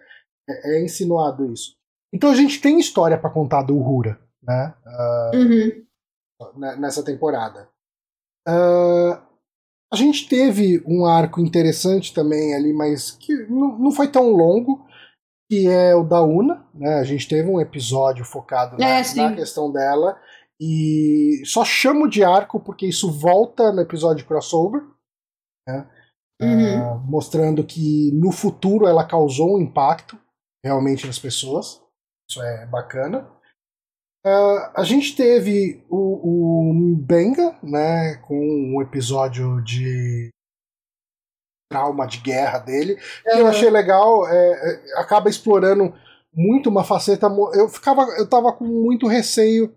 [0.49, 1.75] é, é insinuado isso.
[2.13, 4.75] Então a gente tem história pra contar do Uhura, né?
[5.35, 5.85] Uhum.
[6.57, 7.69] né, nessa temporada.
[8.47, 9.23] Ah,
[9.93, 14.85] a gente teve um arco interessante também ali, mas que não, não foi tão longo,
[15.49, 16.67] que é o da Una.
[16.75, 16.95] Né?
[16.95, 20.21] A gente teve um episódio focado na, É, na questão dela.
[20.61, 24.83] E só chamo de arco porque isso volta no episódio crossover.
[25.69, 25.89] Né?
[26.41, 26.83] Uhum.
[26.83, 30.19] Ah, mostrando que no futuro ela causou um impacto
[30.65, 31.83] realmente nas pessoas.
[32.29, 33.31] Isso é bacana.
[34.25, 40.31] Ah, a gente teve o, o Benga, né, com um episódio de
[41.69, 45.93] trauma de guerra dele, que eu achei legal, é, é, acaba explorando
[46.35, 47.27] muito uma faceta.
[47.55, 49.73] Eu ficava, eu tava com muito receio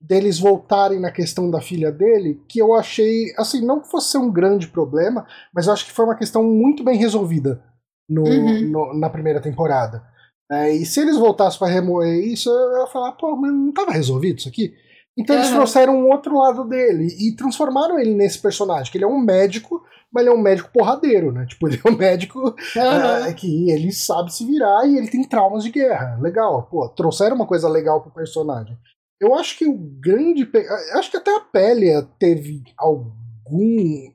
[0.00, 4.18] deles voltarem na questão da filha dele, que eu achei, assim, não que fosse ser
[4.18, 7.62] um grande problema, mas eu acho que foi uma questão muito bem resolvida
[8.08, 8.60] no- Uhum.
[8.70, 10.02] no- na primeira temporada.
[10.50, 13.92] É, e se eles voltassem para remover isso, eu ia falar, pô, mas não estava
[13.92, 14.72] resolvido isso aqui?
[15.16, 15.56] Então eles uhum.
[15.56, 19.82] trouxeram um outro lado dele e transformaram ele nesse personagem, que ele é um médico,
[20.12, 21.46] mas ele é um médico porradeiro, né?
[21.46, 23.26] Tipo, ele é um médico uhum.
[23.26, 26.18] é, que ele sabe se virar e ele tem traumas de guerra.
[26.20, 28.76] Legal, pô, trouxeram uma coisa legal pro personagem.
[29.20, 30.48] Eu acho que o grande.
[30.94, 34.10] Acho que até a Pélia teve algum.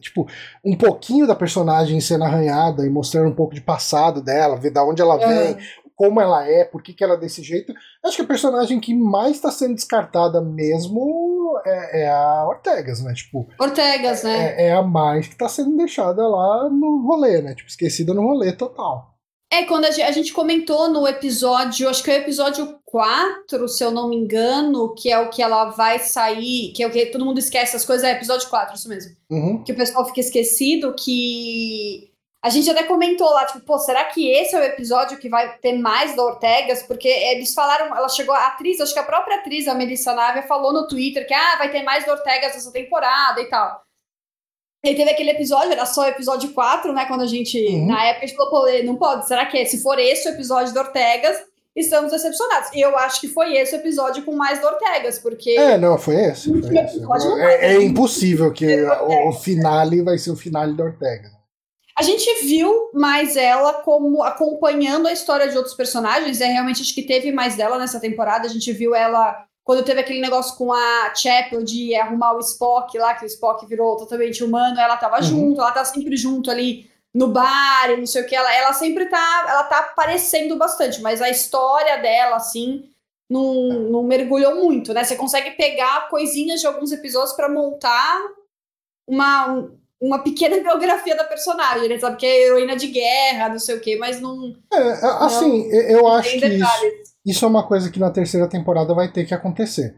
[0.00, 0.26] Tipo,
[0.62, 4.84] um pouquinho da personagem sendo arranhada e mostrando um pouco de passado dela, ver da
[4.84, 5.56] onde ela vem,
[5.96, 7.72] como ela é, por que, que ela é desse jeito.
[8.04, 13.12] Acho que a personagem que mais está sendo descartada mesmo é, é, a Ortegas, né?
[13.14, 14.54] Tipo, Ortegas, né?
[14.56, 17.54] É, é a mais que está sendo deixada lá no rolê, né?
[17.54, 19.14] Tipo, esquecida no rolê total.
[19.52, 23.92] É, quando a gente comentou no episódio, acho que é o episódio 4, se eu
[23.92, 27.24] não me engano, que é o que ela vai sair, que é o que todo
[27.24, 29.14] mundo esquece as coisas, é episódio 4, isso mesmo.
[29.30, 29.62] Uhum.
[29.62, 32.10] Que o pessoal fica esquecido, que
[32.44, 35.56] a gente até comentou lá, tipo, pô, será que esse é o episódio que vai
[35.56, 36.82] ter mais da Ortegas?
[36.82, 40.42] Porque eles falaram, ela chegou, a atriz, acho que a própria atriz, a Melissa Navia,
[40.42, 43.80] falou no Twitter que, ah, vai ter mais da Ortegas essa temporada e tal.
[44.84, 47.86] E teve aquele episódio, era só o episódio 4, né, quando a gente, uhum.
[47.86, 50.74] na época, a gente falou, pô, não pode, será que se for esse o episódio
[50.74, 51.38] da Ortegas,
[51.74, 52.68] estamos decepcionados.
[52.74, 55.52] E eu acho que foi esse o episódio com mais do Ortegas, porque...
[55.52, 56.50] É, não, foi esse.
[56.50, 57.40] Foi esse.
[57.40, 61.33] É, é, impossível que o, o finale vai ser o finale da Ortega.
[61.96, 66.40] A gente viu mais ela como acompanhando a história de outros personagens.
[66.40, 68.46] É realmente acho que teve mais dela nessa temporada.
[68.46, 72.98] A gente viu ela quando teve aquele negócio com a Chapel de arrumar o Spock
[72.98, 75.22] lá, que o Spock virou totalmente humano, ela tava uhum.
[75.22, 78.36] junto, ela tá sempre junto ali no bar e não sei o que.
[78.36, 82.90] Ela, ela sempre tá, ela tá aparecendo bastante, mas a história dela, assim,
[83.30, 85.02] não, não mergulhou muito, né?
[85.02, 88.20] Você consegue pegar coisinhas de alguns episódios para montar
[89.06, 89.70] uma,
[90.06, 91.84] uma pequena biografia da personagem.
[91.84, 94.54] Ele sabe que é heroína de guerra, não sei o quê, mas não.
[94.72, 96.66] É, assim, não, eu acho que isso,
[97.26, 99.96] isso, é uma coisa que na terceira temporada vai ter que acontecer.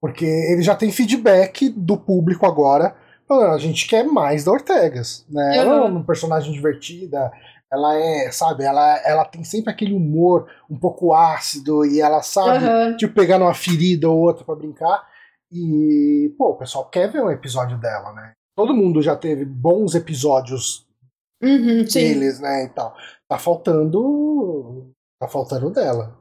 [0.00, 2.94] Porque ele já tem feedback do público agora.
[3.28, 5.58] A gente quer mais da Ortegas, né?
[5.58, 7.30] Ela é uma personagem divertida,
[7.70, 12.64] ela é, sabe, ela, ela tem sempre aquele humor um pouco ácido e ela sabe,
[12.64, 12.96] uhum.
[12.96, 15.06] tipo, pegar numa ferida ou outra para brincar.
[15.52, 18.32] E, pô, o pessoal quer ver um episódio dela, né?
[18.58, 20.84] Todo mundo já teve bons episódios
[21.40, 22.92] uhum, deles, né, e tal.
[23.28, 24.90] Tá faltando.
[25.20, 26.18] Tá faltando dela.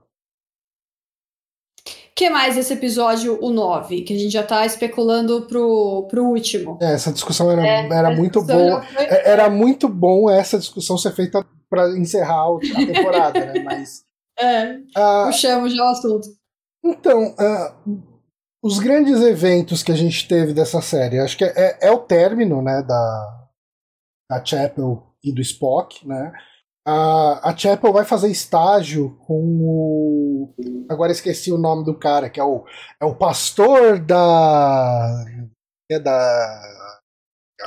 [2.15, 6.77] que mais esse episódio, o 9, que a gente já tá especulando pro, pro último?
[6.79, 8.83] É, essa discussão era, é, era muito boa.
[8.83, 9.03] Foi...
[9.03, 13.63] É, era muito bom essa discussão ser feita para encerrar a temporada, né?
[13.63, 14.05] Mas.
[14.39, 16.27] É, uh, puxamos já o assunto.
[16.85, 18.16] Então, uh,
[18.63, 21.99] os grandes eventos que a gente teve dessa série, acho que é, é, é o
[21.99, 23.47] término, né, da,
[24.29, 26.31] da Chapel e do Spock, né?
[26.89, 30.55] A, a Chapel vai fazer estágio com o.
[30.89, 32.63] Agora esqueci o nome do cara, que é o,
[33.01, 35.25] é o pastor da.
[35.91, 36.61] É da.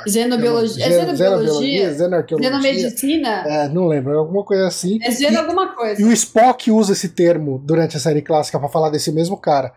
[0.07, 0.85] Xenobiologia.
[0.85, 1.93] É xenobiologia?
[1.93, 3.43] Xenomedicina?
[3.45, 4.97] É, não lembro, alguma coisa assim.
[5.03, 6.01] É xeno alguma coisa.
[6.01, 9.71] E o Spock usa esse termo durante a série clássica para falar desse mesmo cara.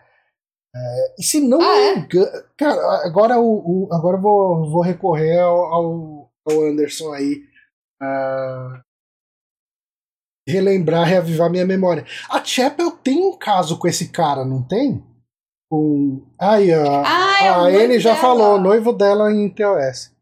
[0.76, 1.98] É, e se não ah, é?
[1.98, 7.44] engano, cara, agora, o, o, agora eu vou, vou recorrer ao, ao, ao Anderson aí.
[8.02, 8.82] Uh,
[10.48, 12.04] relembrar, reavivar minha memória.
[12.28, 15.02] A Chapel tem um caso com esse cara, não tem?
[15.70, 16.22] Com.
[16.38, 20.13] Ai, a, ah, é a Anne já falou, noivo dela em TOS.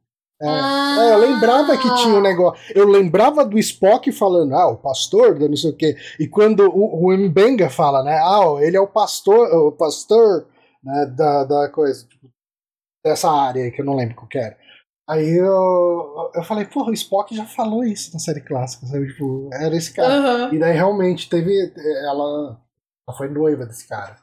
[0.43, 0.49] É.
[0.49, 0.97] Ah.
[0.99, 2.61] É, eu lembrava que tinha um negócio.
[2.75, 5.97] Eu lembrava do Spock falando, ah, o pastor, não sei o quê.
[6.19, 8.19] E quando o, o Mbenga fala, né?
[8.19, 10.47] Ah, ele é o pastor, o pastor
[10.83, 12.29] né, da, da coisa, tipo,
[13.05, 14.57] dessa área que eu não lembro qual que era.
[15.09, 19.09] Aí eu, eu falei, porra, o Spock já falou isso na série clássica, sabe?
[19.09, 20.49] Tipo, era esse cara.
[20.49, 20.55] Uhum.
[20.55, 21.73] E daí realmente teve.
[22.05, 22.59] Ela,
[23.07, 24.17] ela foi noiva desse cara.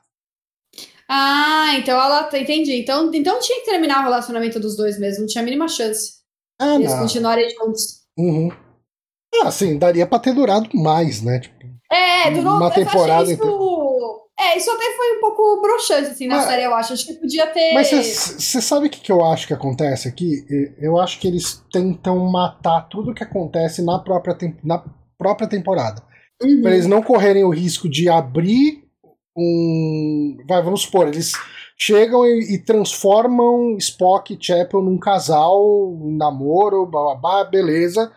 [1.09, 2.29] Ah, então ela.
[2.33, 2.79] Entendi.
[2.79, 6.19] Então, então tinha que terminar o relacionamento dos dois mesmo, não tinha a mínima chance.
[6.61, 6.99] Ah, Eles não.
[6.99, 8.01] continuarem juntos.
[8.17, 8.51] Uhum.
[9.41, 11.39] Ah, sim, daria pra ter durado mais, né?
[11.39, 11.55] Tipo,
[11.91, 13.31] é, durou uma temporada.
[13.31, 14.19] Isso...
[14.39, 16.93] É, isso até foi um pouco broxante, assim, na mas, série, eu acho.
[16.93, 17.73] Acho que podia ter.
[17.73, 20.45] Mas você sabe o que, que eu acho que acontece aqui?
[20.79, 24.83] Eu acho que eles tentam matar tudo que acontece na própria, na
[25.17, 26.01] própria temporada.
[26.41, 26.61] Uhum.
[26.61, 28.88] Pra eles não correrem o risco de abrir
[29.35, 30.37] um.
[30.47, 31.33] Vai, vamos supor, eles
[31.77, 38.11] chegam e, e transformam Spock e Chapel num casal, um namoro, babá, beleza.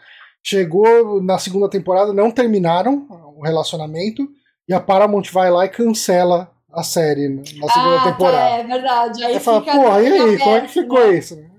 [0.45, 3.07] Chegou na segunda temporada, não terminaram
[3.37, 4.29] o relacionamento,
[4.69, 8.39] e a Paramount vai lá e cancela a série na segunda ah, temporada.
[8.39, 9.25] Tá, é verdade.
[9.25, 11.19] Aí fala, porra, e aí, como é que ficou né?
[11.19, 11.53] isso?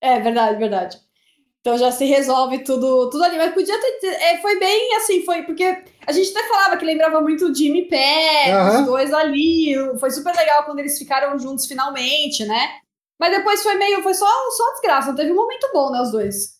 [0.00, 1.07] É verdade, verdade.
[1.60, 3.36] Então já se resolve tudo, tudo ali.
[3.36, 4.06] Mas podia ter.
[4.06, 5.64] É, foi bem assim, foi porque
[6.06, 8.80] a gente até falava que lembrava muito o Jimmy Pé, uhum.
[8.80, 9.74] os dois ali.
[9.98, 12.68] Foi super legal quando eles ficaram juntos finalmente, né?
[13.18, 14.02] Mas depois foi meio.
[14.02, 15.08] Foi só, só desgraça.
[15.08, 16.00] Não teve um momento bom, né?
[16.00, 16.58] Os dois.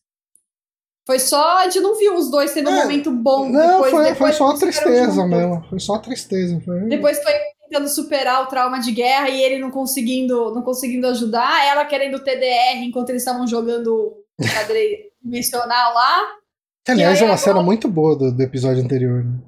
[1.07, 1.59] Foi só.
[1.59, 3.49] A gente não viu os dois tendo é, um momento bom.
[3.49, 5.65] Não, depois, foi, depois foi só a tristeza mesmo.
[5.71, 6.61] Foi só a tristeza.
[6.65, 6.81] Foi...
[6.81, 7.33] Depois foi
[7.69, 12.23] tentando superar o trauma de guerra e ele não conseguindo, não conseguindo ajudar, ela querendo
[12.23, 16.37] TDR enquanto eles estavam jogando xadrez dimensional lá.
[16.85, 17.45] Que, aliás, é uma agora...
[17.45, 19.25] cena muito boa do, do episódio anterior.
[19.25, 19.39] Né?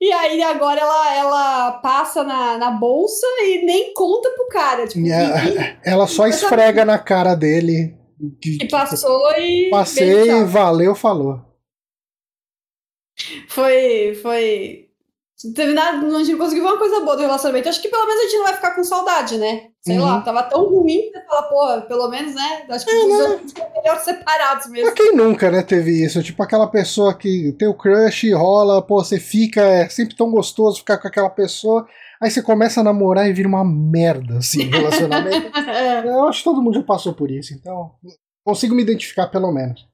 [0.00, 4.86] E aí agora ela, ela passa na, na bolsa e nem conta pro cara.
[4.86, 7.96] Tipo, é, ela só esfrega na cara dele.
[8.40, 9.70] Que, que passou e.
[9.70, 11.40] Passei, valeu, falou.
[13.48, 14.14] Foi.
[14.20, 14.91] Foi
[15.54, 17.68] teve nada, a gente não conseguiu ver uma coisa boa do relacionamento.
[17.68, 19.68] Acho que pelo menos a gente não vai ficar com saudade, né?
[19.80, 20.04] Sei uhum.
[20.04, 22.64] lá, tava tão ruim que você fala, pô, pelo menos, né?
[22.68, 23.40] Acho que é, né?
[23.76, 24.86] melhor separados mesmo.
[24.86, 26.22] Mas quem nunca, né, teve isso?
[26.22, 30.78] Tipo aquela pessoa que tem o crush, rola, pô, você fica, é sempre tão gostoso
[30.78, 31.86] ficar com aquela pessoa.
[32.20, 35.50] Aí você começa a namorar e vira uma merda, assim, relacionamento.
[35.72, 36.06] É.
[36.06, 37.92] Eu acho que todo mundo já passou por isso, então
[38.44, 39.88] consigo me identificar pelo menos.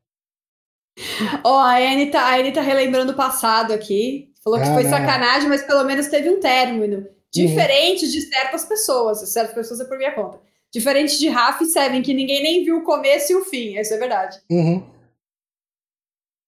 [1.44, 4.27] Ó, oh, a Annie tá, tá relembrando o passado aqui.
[4.48, 7.06] Falou que foi sacanagem, mas pelo menos teve um término.
[7.32, 8.10] Diferente uhum.
[8.10, 9.18] de certas pessoas.
[9.30, 10.40] Certas pessoas é por minha conta.
[10.72, 13.78] Diferente de Rafa e Seven, que ninguém nem viu o começo e o fim.
[13.78, 14.38] Isso é verdade.
[14.50, 14.82] Uhum.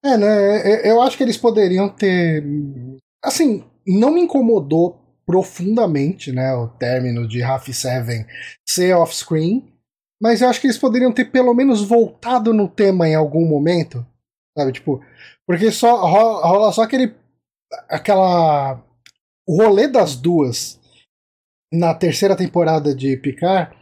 [0.03, 0.88] É, né?
[0.88, 2.42] Eu acho que eles poderiam ter.
[3.22, 6.55] Assim, não me incomodou profundamente, né?
[6.55, 8.26] O término de e Seven
[8.66, 9.70] ser off-screen.
[10.20, 14.07] Mas eu acho que eles poderiam ter pelo menos voltado no tema em algum momento.
[14.57, 15.03] Sabe, tipo.
[15.46, 17.14] Porque só rola, rola só aquele
[17.89, 18.83] aquela.
[19.47, 20.79] O rolê das duas
[21.73, 23.75] na terceira temporada de Picard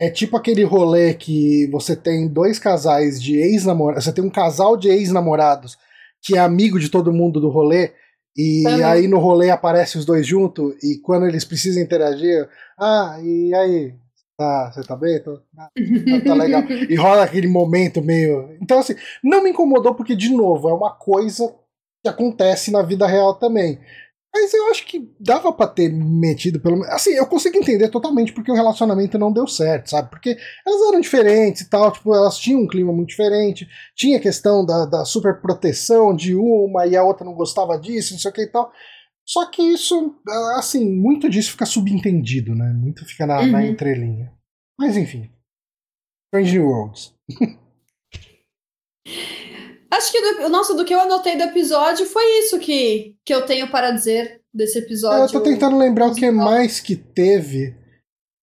[0.00, 4.04] é tipo aquele rolê que você tem dois casais de ex-namorados.
[4.04, 5.76] Você tem um casal de ex-namorados
[6.22, 7.92] que é amigo de todo mundo do rolê.
[8.36, 12.46] E aí no rolê aparece os dois juntos, e quando eles precisam interagir,
[12.78, 13.94] ah, e aí?
[14.36, 15.22] Tá, você tá bem?
[15.22, 15.70] Tô, tá,
[16.26, 16.62] tá legal.
[16.68, 18.54] e rola aquele momento meio.
[18.60, 21.50] Então, assim, não me incomodou, porque, de novo, é uma coisa
[22.06, 23.78] que acontece na vida real também.
[24.32, 26.92] Mas eu acho que dava para ter metido pelo menos.
[26.92, 30.10] Assim, eu consigo entender totalmente porque o relacionamento não deu certo, sabe?
[30.10, 30.36] Porque
[30.66, 33.66] elas eram diferentes e tal, tipo, elas tinham um clima muito diferente.
[33.94, 38.12] Tinha a questão da, da super proteção de uma e a outra não gostava disso,
[38.12, 38.70] não sei o que e tal.
[39.24, 40.14] Só que isso,
[40.56, 42.72] assim, muito disso fica subentendido, né?
[42.74, 43.50] Muito fica na, uhum.
[43.50, 44.32] na entrelinha.
[44.78, 45.30] Mas enfim.
[46.28, 47.14] Strange Worlds.
[49.90, 53.46] Acho que do, nossa, do que eu anotei do episódio foi isso que, que eu
[53.46, 55.24] tenho para dizer desse episódio.
[55.24, 56.30] Eu tô tentando lembrar musical.
[56.30, 57.76] o que mais que teve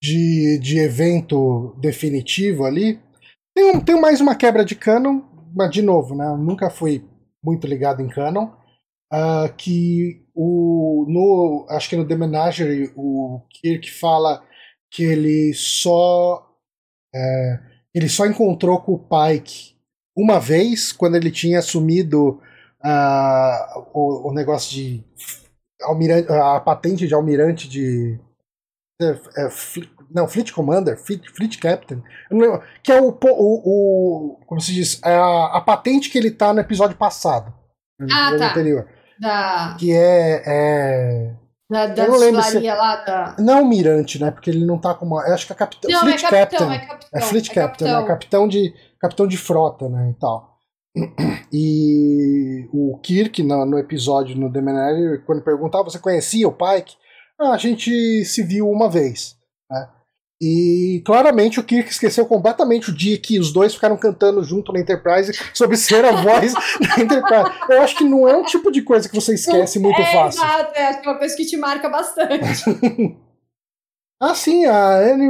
[0.01, 2.99] de, de evento definitivo ali.
[3.55, 5.21] Tem, um, tem mais uma quebra de canon,
[5.55, 6.25] mas de novo, né?
[6.25, 7.07] Eu nunca fui
[7.43, 8.49] muito ligado em canon.
[9.13, 14.43] Uh, que o no acho que no The Menagerie o Kirk fala
[14.91, 16.43] que ele só
[17.13, 17.59] é,
[17.93, 19.72] ele só encontrou com o Pike
[20.15, 22.41] uma vez, quando ele tinha assumido
[22.83, 25.03] uh, o, o, negócio de
[25.81, 28.19] almirante, a patente de almirante de.
[29.01, 29.49] É, é,
[30.13, 35.01] não, Fleet Commander, Fleet, Fleet Captain, lembro, que é o, o, o, Como se diz?
[35.03, 37.51] É a, a, patente que ele tá no episódio passado.
[38.11, 38.51] Ah, tá.
[38.51, 38.87] Anterior.
[39.19, 39.75] Da...
[39.79, 40.43] Que é.
[40.45, 41.33] é
[41.69, 42.59] da, da eu se...
[42.59, 43.35] lá da.
[43.39, 44.29] Não almirante, né?
[44.29, 45.19] Porque ele não tá como.
[45.19, 45.89] Eu acho que é capitão.
[45.89, 46.75] Não, Fleet é capitão, Captain.
[46.75, 48.03] É, capitão, é Fleet é Captain, capitão.
[48.03, 48.73] é capitão de
[49.03, 50.53] capitão de frota, né, e tal.
[51.55, 56.95] E o Kirk, no, no episódio no The Menagerie, quando perguntava, você conhecia o Pike?
[57.39, 59.35] Ah, a gente se viu uma vez,
[59.69, 59.87] né?
[60.41, 64.79] E claramente o Kirk esqueceu completamente o dia que os dois ficaram cantando junto na
[64.79, 67.51] Enterprise sobre ser a voz da Enterprise.
[67.69, 70.43] Eu acho que não é um tipo de coisa que você esquece muito é, fácil.
[70.43, 72.63] Exato, é, acho que é uma coisa que te marca bastante.
[74.23, 75.27] Ah, sim, a Anne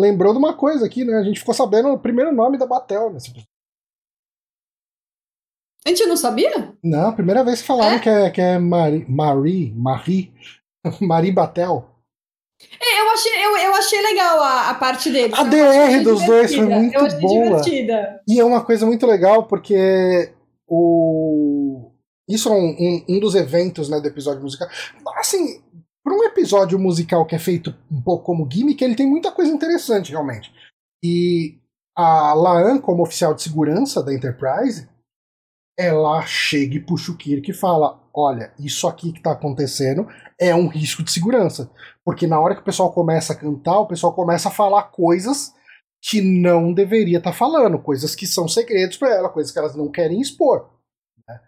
[0.00, 1.18] lembrou de uma coisa aqui, né?
[1.18, 3.48] A gente ficou sabendo o primeiro nome da Batel nesse episódio.
[5.86, 6.74] A gente não sabia?
[6.82, 8.00] Não, primeira vez que falaram é?
[8.00, 10.34] que é, que é Marie, Marie, Marie,
[11.00, 11.88] Marie Batel.
[12.60, 15.38] É, eu achei, eu, eu achei legal a, a parte deles.
[15.38, 17.60] A DR dos dois foi muito boa.
[17.60, 18.20] Divertida.
[18.26, 20.32] E é uma coisa muito legal porque
[20.66, 21.92] o
[22.28, 24.68] isso é um, um, um dos eventos né, do episódio musical.
[25.16, 25.62] Assim,
[26.08, 29.52] para um episódio musical que é feito um pouco como gimmick, ele tem muita coisa
[29.52, 30.50] interessante, realmente.
[31.04, 31.58] E
[31.94, 34.88] a Laan, como oficial de segurança da Enterprise,
[35.78, 40.08] ela chega e puxa o Kirk e fala: Olha, isso aqui que está acontecendo
[40.40, 41.70] é um risco de segurança.
[42.02, 45.52] Porque na hora que o pessoal começa a cantar, o pessoal começa a falar coisas
[46.00, 49.76] que não deveria estar tá falando, coisas que são segredos para ela, coisas que elas
[49.76, 50.70] não querem expor.
[51.28, 51.38] Né?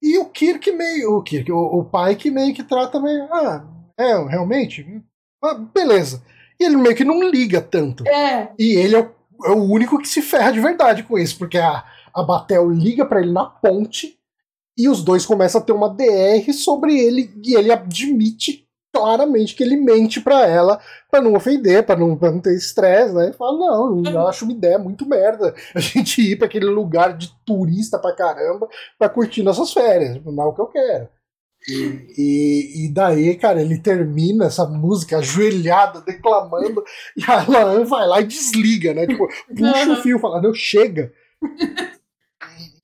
[0.00, 1.16] E o Kirk meio.
[1.16, 3.24] O Kirk, o, o pai que meio que trata meio.
[3.32, 5.02] Ah, é, realmente?
[5.42, 6.22] Ah, beleza.
[6.58, 8.06] E ele meio que não liga tanto.
[8.06, 8.52] É.
[8.58, 9.10] E ele é o,
[9.46, 11.84] é o único que se ferra de verdade com isso, porque a,
[12.14, 14.18] a Batel liga para ele na ponte
[14.76, 18.64] e os dois começam a ter uma DR sobre ele e ele admite
[18.94, 20.80] claramente que ele mente para ela
[21.10, 23.30] para não ofender, para não, pra não ter estresse, né?
[23.30, 27.16] E fala: Não, eu acho uma ideia muito merda a gente ir para aquele lugar
[27.16, 30.22] de turista pra caramba pra curtir nossas férias.
[30.24, 31.08] Não é o que eu quero.
[31.66, 36.84] E, e, daí, cara, ele termina essa música ajoelhada, declamando,
[37.16, 39.06] e a Laan vai lá e desliga, né?
[39.06, 41.12] Tipo, puxa o fio, fala, não, chega.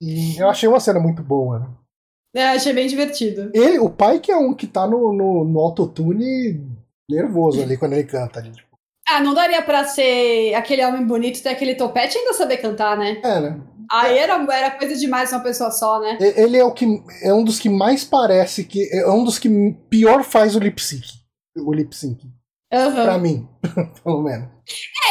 [0.01, 1.66] E eu achei uma cena muito boa, né?
[2.35, 3.51] É, achei bem divertido.
[3.53, 6.64] Ele, o pai que é um que tá no, no, no autotune
[7.09, 8.53] nervoso ali quando ele canta ali.
[9.11, 12.97] Ah, não daria pra ser aquele homem bonito ter aquele topete e ainda saber cantar,
[12.97, 13.21] né?
[13.25, 13.61] É, né?
[13.91, 16.17] Aí era, era coisa demais uma pessoa só, né?
[16.21, 16.87] Ele é o que
[17.25, 19.49] é um dos que mais parece que é um dos que
[19.91, 21.05] pior faz o lip sync.
[21.59, 22.25] O lip sync.
[22.73, 22.93] Uhum.
[22.93, 23.49] Pra mim,
[24.05, 24.49] pelo menos.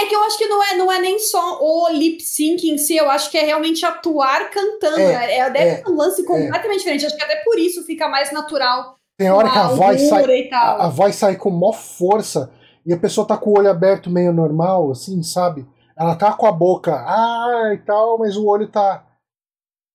[0.01, 2.77] É que eu acho que não é, não é nem só o lip sync em
[2.77, 4.97] si, eu acho que é realmente atuar cantando.
[4.97, 6.25] É, é deve é, um lance é.
[6.25, 6.77] completamente é.
[6.77, 7.05] diferente.
[7.05, 8.95] Acho que até por isso fica mais natural.
[9.17, 10.49] Tem hora que a voz sai.
[10.53, 12.49] A, a voz sai com maior força
[12.89, 15.63] e a pessoa tá com o olho aberto meio normal, assim, sabe?
[15.95, 19.05] Ela tá com a boca, ah, e tal, mas o olho tá.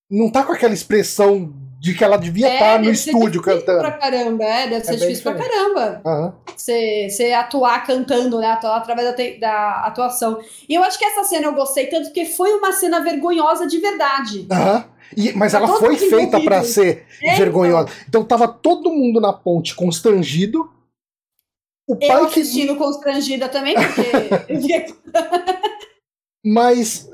[0.08, 3.80] Não tá com aquela expressão de que ela devia é, estar tá no estúdio cantando.
[3.80, 5.42] Pra caramba, é, deve é ser difícil diferente.
[5.42, 6.02] pra caramba.
[6.04, 6.32] Uhum.
[6.56, 8.46] Você, você atuar cantando, né?
[8.46, 10.38] Atuar através da, da, atuação.
[10.68, 13.80] E eu acho que essa cena eu gostei tanto porque foi uma cena vergonhosa de
[13.80, 14.46] verdade.
[14.52, 14.84] Aham.
[15.16, 15.32] Uhum.
[15.34, 17.88] mas pra ela foi feita para ser é, vergonhosa.
[18.08, 18.20] Então.
[18.20, 20.70] então tava todo mundo na ponte constrangido.
[21.86, 22.78] O pai eu assistindo que...
[22.78, 24.86] constrangida também, porque.
[26.44, 27.08] Mas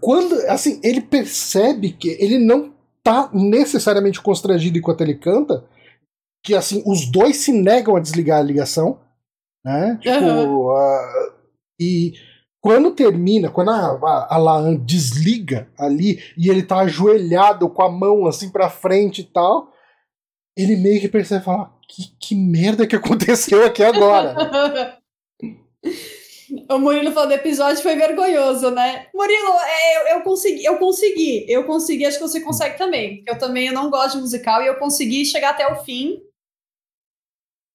[0.00, 5.64] quando, assim, ele percebe que ele não tá necessariamente constrangido enquanto ele canta,
[6.42, 8.98] que assim, os dois se negam a desligar a ligação,
[9.64, 9.98] né?
[10.00, 10.66] Tipo, uhum.
[10.68, 11.32] uh,
[11.80, 12.14] e
[12.62, 17.90] quando termina, quando a, a, a Laan desliga ali e ele tá ajoelhado com a
[17.90, 19.70] mão assim pra frente e tal,
[20.56, 24.98] ele meio que percebe fala: que, que merda que aconteceu aqui agora?
[26.70, 29.08] O Murilo falou do episódio foi vergonhoso, né?
[29.12, 33.24] Murilo, é, eu, eu, consegui, eu consegui, eu consegui, acho que você consegue também.
[33.26, 36.22] Eu também eu não gosto de musical e eu consegui chegar até o fim.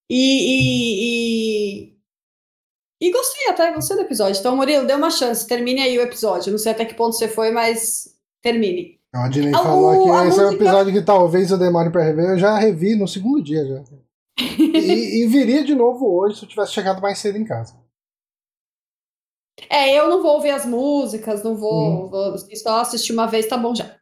[0.10, 0.16] E,
[0.52, 1.92] e,
[3.02, 4.40] e, e gostei até, gostei do episódio.
[4.40, 6.52] Então, Murilo, dê uma chance, termine aí o episódio.
[6.52, 8.99] Não sei até que ponto você foi, mas termine.
[9.14, 10.42] A Adnei falou que esse música...
[10.42, 12.32] é um episódio que talvez eu demore pra rever.
[12.32, 13.84] Eu já revi no segundo dia já.
[14.40, 17.76] e, e viria de novo hoje se eu tivesse chegado mais cedo em casa.
[19.70, 22.10] É, eu não vou ouvir as músicas, não vou, uhum.
[22.10, 24.00] vou só assistir uma vez, tá bom já.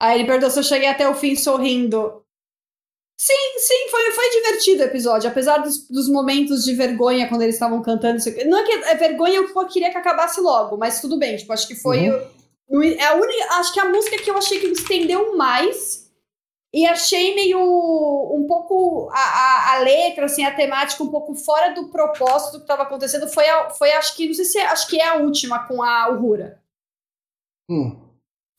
[0.00, 2.24] Aí ele perguntou se eu cheguei até o fim sorrindo.
[3.18, 7.54] Sim, sim, foi, foi divertido o episódio, apesar dos, dos momentos de vergonha quando eles
[7.54, 8.18] estavam cantando.
[8.46, 11.68] Não é que é vergonha, eu queria que acabasse logo, mas tudo bem, tipo, acho
[11.68, 12.08] que foi.
[12.08, 12.39] Uhum.
[12.70, 16.10] É a única, acho que a música que eu achei que estendeu mais
[16.72, 21.74] e achei meio um pouco a, a, a, letra, assim, a temática um pouco fora
[21.74, 23.26] do propósito que estava acontecendo.
[23.28, 25.82] Foi, a, foi, acho que, não sei se é, acho que é a última com
[25.82, 26.62] a Uhura.
[27.68, 28.00] Hum.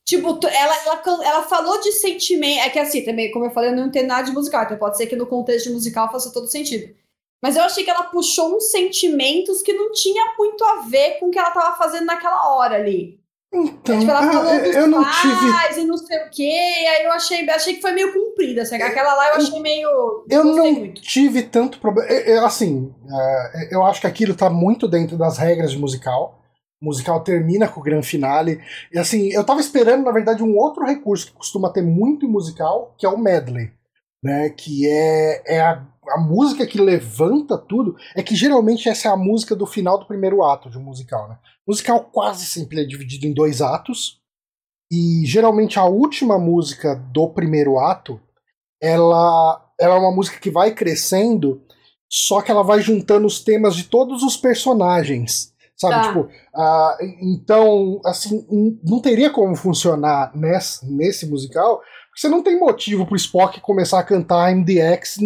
[0.05, 2.65] Tipo, ela, ela, ela falou de sentimento.
[2.65, 4.97] É que assim, também, como eu falei, eu não entendo nada de musical, então pode
[4.97, 6.93] ser que no contexto musical faça todo sentido.
[7.41, 11.27] Mas eu achei que ela puxou uns sentimentos que não tinha muito a ver com
[11.27, 13.20] o que ela estava fazendo naquela hora ali.
[13.53, 15.81] Então, tipo, ela falou ah, dos eu não tive...
[15.81, 18.75] e não sei o quê, e aí eu achei, achei que foi meio comprida, assim,
[18.75, 20.25] aquela lá eu achei meio...
[20.29, 21.01] Eu não muito.
[21.01, 22.09] tive tanto problema,
[22.45, 22.95] assim,
[23.53, 26.39] é, eu acho que aquilo tá muito dentro das regras de musical,
[26.81, 30.55] o musical termina com o grande finale, e assim, eu tava esperando, na verdade, um
[30.55, 33.69] outro recurso que costuma ter muito em musical, que é o medley,
[34.23, 39.11] né, que é, é a, a música que levanta tudo, é que geralmente essa é
[39.11, 42.81] a música do final do primeiro ato de um musical, né, o musical quase sempre
[42.81, 44.19] é dividido em dois atos.
[44.91, 48.19] E geralmente a última música do primeiro ato,
[48.81, 51.61] ela, ela é uma música que vai crescendo,
[52.11, 55.51] só que ela vai juntando os temas de todos os personagens.
[55.77, 56.07] Sabe, tá.
[56.09, 58.45] tipo, uh, então, assim,
[58.83, 61.81] não teria como funcionar nesse, nesse musical,
[62.21, 65.17] você não tem motivo pro Spock começar a cantar MDX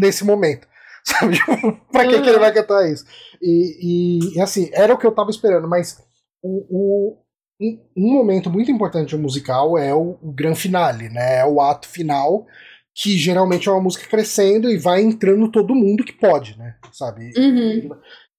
[0.00, 0.68] nesse momento.
[1.04, 1.34] Sabe?
[1.34, 3.04] Tipo, pra que, que ele vai cantar isso?
[3.42, 5.98] E, e, assim, era o que eu tava esperando, mas
[6.42, 7.18] o, o
[7.60, 11.38] um, um, momento muito importante do musical é o, o grande finale, né?
[11.38, 12.46] É o ato final,
[12.94, 16.76] que geralmente é uma música crescendo e vai entrando todo mundo que pode, né?
[16.92, 17.32] Sabe?
[17.36, 17.90] Uhum.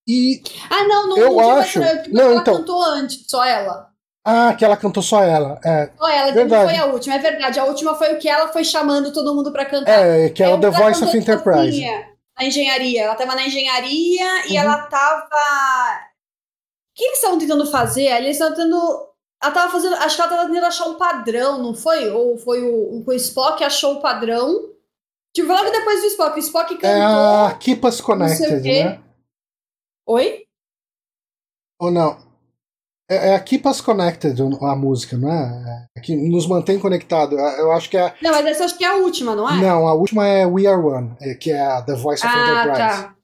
[0.08, 1.80] E ah, não, não, eu não acho.
[2.10, 2.58] Não, ela então.
[2.58, 3.89] cantou antes, só ela.
[4.32, 5.60] Ah, que ela cantou só ela.
[5.66, 5.90] É.
[5.98, 6.64] Só ela, verdade.
[6.64, 7.60] não foi a última, é verdade.
[7.60, 9.92] A última foi o que ela foi chamando todo mundo pra cantar.
[10.06, 11.66] É, que é, o The Voice of Enterprise.
[11.72, 13.04] Sozinha, na engenharia.
[13.04, 14.52] Ela tava na engenharia Uhum.
[14.52, 15.26] e ela tava.
[15.26, 18.04] O que eles estavam tentando fazer?
[18.06, 19.08] Eles estavam tentando.
[19.42, 19.96] Ela tava fazendo.
[19.96, 22.10] Acho que ela tava tentando achar um padrão, não foi?
[22.12, 24.70] Ou foi o, o Spock achou o padrão.
[25.36, 26.36] Tipo, logo depois do Spock.
[26.36, 26.90] O Spock cantou.
[26.90, 27.02] É
[27.48, 29.02] a Keep Us Connected, né?
[30.08, 30.44] Oi?
[31.80, 32.29] Ou não?
[33.10, 35.88] É, é a Keep Us Connected a música, não é?
[35.97, 37.38] É que nos mantém conectado.
[37.38, 38.14] Eu acho que é.
[38.22, 39.60] Não, mas essa acho que é a última, não é?
[39.60, 42.39] Não, a última é We Are One, é, que é a The Voice of ah,
[42.39, 42.78] Enterprise.
[42.78, 43.16] tá.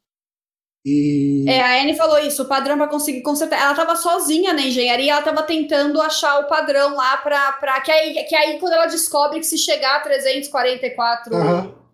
[0.86, 1.45] E.
[1.47, 3.59] É, a Anne falou isso, o padrão pra conseguir consertar.
[3.59, 7.53] Ela tava sozinha na engenharia, ela tava tentando achar o padrão lá pra.
[7.53, 11.84] pra que, aí, que aí, quando ela descobre que se chegar a 344 Aham.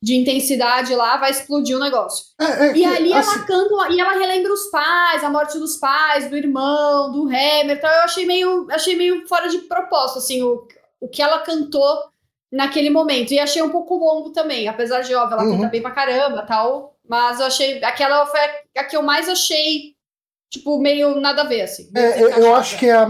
[0.00, 2.24] De intensidade lá, vai explodir o negócio.
[2.40, 5.76] É, é E ali assim, ela canta, e ela relembra os pais, a morte dos
[5.76, 7.70] pais, do irmão, do Hammer.
[7.76, 10.66] Então eu achei meio, achei meio fora de propósito, assim, o,
[11.00, 11.98] o que ela cantou
[12.50, 13.32] naquele momento.
[13.32, 15.56] E achei um pouco longo também, apesar de, óbvio, ela Uhum.
[15.56, 16.96] canta bem pra caramba tal.
[17.08, 17.82] Mas eu achei.
[17.82, 18.38] Aquela foi
[18.76, 19.94] a que eu mais achei,
[20.52, 21.90] tipo, meio nada a ver, assim.
[21.96, 23.08] É, eu, eu acho que é a,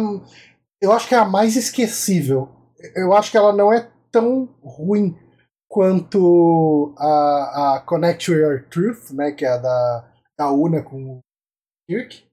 [0.80, 2.48] eu acho que é a mais esquecível.
[2.94, 5.16] Eu acho que ela não é tão ruim
[5.68, 11.18] quanto a, a Connect to Your Truth, né, que é a da, da Una com
[11.18, 11.20] o
[11.88, 12.26] Kirk.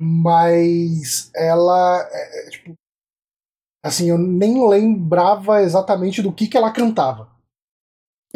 [0.00, 2.74] Mas ela é, é, tipo
[3.84, 7.28] assim, eu nem lembrava exatamente do que que ela cantava.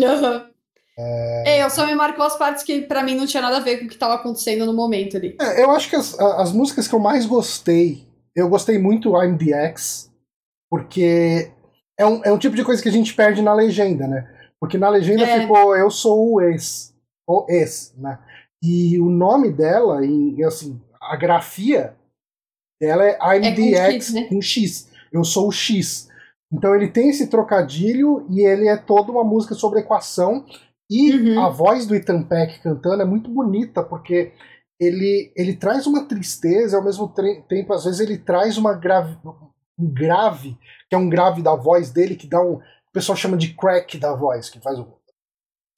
[0.01, 0.51] Aham.
[0.99, 1.63] É...
[1.65, 3.87] eu só me marcou as partes que pra mim não tinha nada a ver com
[3.87, 5.37] o que tava acontecendo no momento ali.
[5.41, 8.07] É, eu acho que as, as músicas que eu mais gostei,
[8.37, 10.13] eu gostei muito I'm the X,
[10.71, 11.51] porque
[12.03, 14.29] é um, é um tipo de coisa que a gente perde na legenda, né?
[14.61, 15.41] Porque na legenda É.
[15.41, 16.95] ficou eu sou o ex,
[17.29, 18.19] o ex, né?
[18.63, 21.97] E o nome dela, em, assim, a grafia
[22.81, 24.23] dela é I'm É com the X, X né?
[24.29, 24.91] com X.
[25.13, 26.09] Eu sou o X.
[26.53, 30.45] Então ele tem esse trocadilho e ele é toda uma música sobre equação.
[30.91, 31.41] E Uhum.
[31.41, 34.33] a voz do Ethan Peck cantando é muito bonita, porque
[34.81, 37.09] ele, ele traz uma tristeza e ao mesmo
[37.49, 39.17] tempo, às vezes, ele traz uma grave,
[39.79, 40.57] um grave,
[40.89, 42.55] que é um grave da voz dele, que dá um.
[42.57, 45.01] O pessoal chama de crack da voz, que faz o.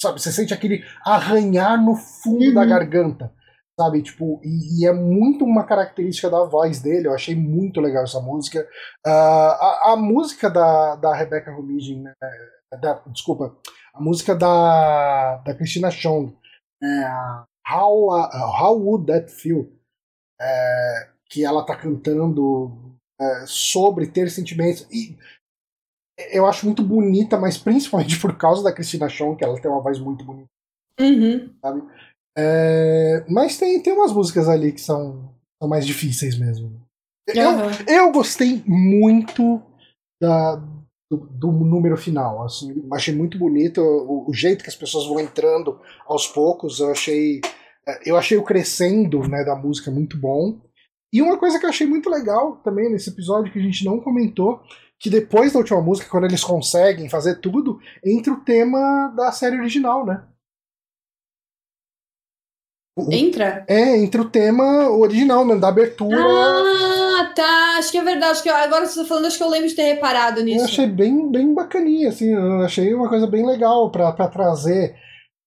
[0.02, 2.54] Sabe, você sente aquele arranhar no fundo Uhum.
[2.54, 3.32] da garganta.
[3.78, 8.04] Sabe, tipo, e, e é muito uma característica da voz dele, eu achei muito legal
[8.04, 8.64] essa música.
[9.04, 12.12] Ah, a, a música da, da Rebecca Romijn, né,
[12.80, 13.56] da- desculpa,
[13.92, 16.36] a música da, da Christina Chong,
[16.82, 19.72] é, a How, a- How Would That Feel,
[20.40, 22.94] é, que ela tá cantando
[23.24, 24.86] é, sobre ter sentimentos.
[24.90, 25.16] E
[26.32, 29.82] eu acho muito bonita, mas principalmente por causa da Christina Chong, que ela tem uma
[29.82, 30.48] voz muito bonita.
[31.00, 31.50] Uhum.
[32.36, 36.84] É, mas tem, tem umas músicas ali que são, são mais difíceis mesmo.
[37.26, 37.50] Eu,
[37.88, 39.62] eu gostei muito
[40.20, 40.56] da,
[41.10, 42.44] do, do número final.
[42.44, 46.80] Assim, achei muito bonito o, o jeito que as pessoas vão entrando aos poucos.
[46.80, 47.40] Eu achei,
[47.86, 50.60] é, eu achei o crescendo né, da música muito bom.
[51.14, 54.00] E uma coisa que eu achei muito legal também nesse episódio que a gente não
[54.00, 54.60] comentou,
[54.98, 59.56] que depois da última música, quando eles conseguem fazer tudo, entra o tema da série
[59.56, 60.24] original, né?
[62.96, 63.64] O- Entra?
[63.68, 66.16] É, entre o tema original, né, da abertura.
[66.16, 67.76] Ah, tá.
[67.78, 68.32] Acho que é verdade.
[68.32, 70.44] Acho que eu- agora você tá falando, acho que eu lembro de ter reparado eu
[70.44, 70.64] nisso.
[70.64, 74.94] achei bem, bem bacaninha, assim, eu achei uma coisa bem legal pra trazer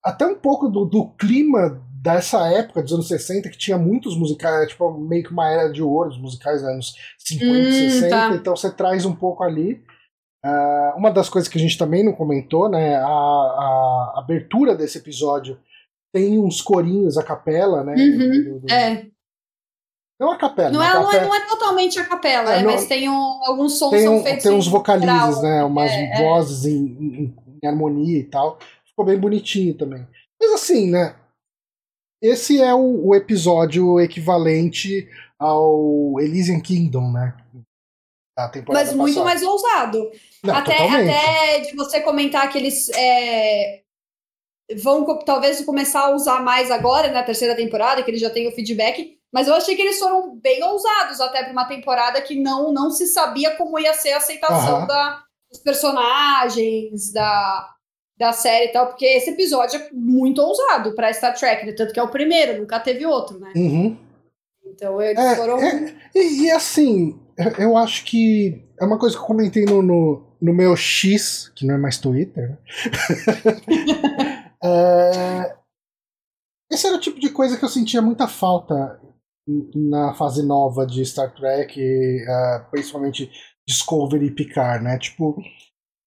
[0.04, 1.82] até um pouco do, do clima
[2.16, 5.82] dessa época, dos anos 60, que tinha muitos musicais, tipo, meio que uma era de
[5.82, 8.30] ouro dos musicais dos anos 50, Hum, 60, tá.
[8.36, 9.84] então você traz um pouco ali.
[10.44, 14.98] Ah, uma das coisas que a gente também não comentou, né, a, a abertura desse
[15.00, 15.60] episódio
[16.14, 17.94] tem uns corinhos a capela, né?
[17.96, 19.08] Uhum, do- do- É.
[20.20, 22.60] Não a capela, Não a é, não, é, capela- não é totalmente a capela, É,
[22.60, 23.14] é, não- mas tem um,
[23.46, 25.64] alguns sons tem, são feitos tem uns vocalizes, né?
[25.64, 26.24] Umas É, é.
[26.24, 28.58] vozes em, em- em harmonia e tal.
[28.86, 30.08] Ficou bem bonitinho também.
[30.42, 31.16] Mas assim, né?
[32.22, 35.08] Esse é o, o episódio equivalente
[35.38, 37.36] ao Elysian Kingdom, né?
[38.36, 39.26] Da temporada Mas muito passada.
[39.26, 40.12] mais ousado.
[40.44, 41.10] Não, até, totalmente.
[41.10, 43.82] até de você comentar que eles é,
[44.82, 48.52] vão talvez começar a usar mais agora na terceira temporada, que eles já têm o
[48.52, 49.18] feedback.
[49.32, 52.90] Mas eu achei que eles foram bem ousados até para uma temporada que não, não
[52.90, 57.76] se sabia como ia ser a aceitação da, dos personagens, da,
[58.18, 61.72] da série e tal, porque esse episódio é muito ousado para Star Trek, né?
[61.74, 63.54] tanto que é o primeiro, nunca teve outro, né?
[63.56, 63.98] Uhum.
[64.66, 65.60] Então eles É, foram.
[65.60, 67.20] é, e, e assim,
[67.60, 71.66] eu- acho que é uma coisa que eu comentei no, no, no meu X, que
[71.66, 72.58] não é mais Twitter, né?
[74.64, 75.56] É,
[76.72, 79.00] esse era o tipo de coisa que eu sentia muita falta
[79.76, 83.30] na fase nova de Star Trek, uh, principalmente
[83.68, 84.98] Discovery e Picard, né?
[84.98, 85.40] Tipo,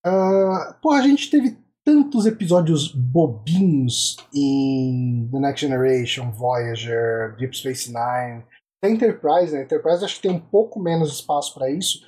[0.04, 7.88] uh, pô, a gente teve tantos episódios bobinhos em The Next Generation, Voyager, Deep Space
[7.88, 8.44] Nine,
[8.82, 9.62] até Enterprise, né?
[9.62, 12.00] Enterprise acho que tem um pouco menos espaço para isso,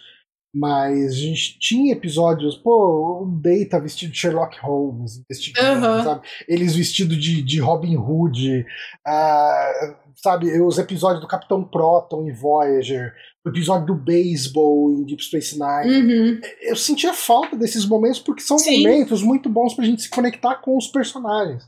[0.55, 6.05] mas a gente tinha episódios, pô, o Data vestido de Sherlock Holmes, investigando, uhum.
[6.05, 6.29] sabe?
[6.47, 8.67] Eles vestidos de, de Robin Hood,
[9.07, 10.61] uh, sabe?
[10.61, 13.15] Os episódios do Capitão Proton em Voyager,
[13.45, 16.03] o episódio do beisebol em Deep Space Nine.
[16.03, 16.41] Uhum.
[16.61, 18.83] Eu sentia falta desses momentos porque são Sim.
[18.83, 21.67] momentos muito bons pra gente se conectar com os personagens.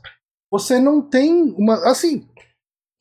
[0.51, 1.75] Você não tem uma.
[1.89, 2.25] Assim,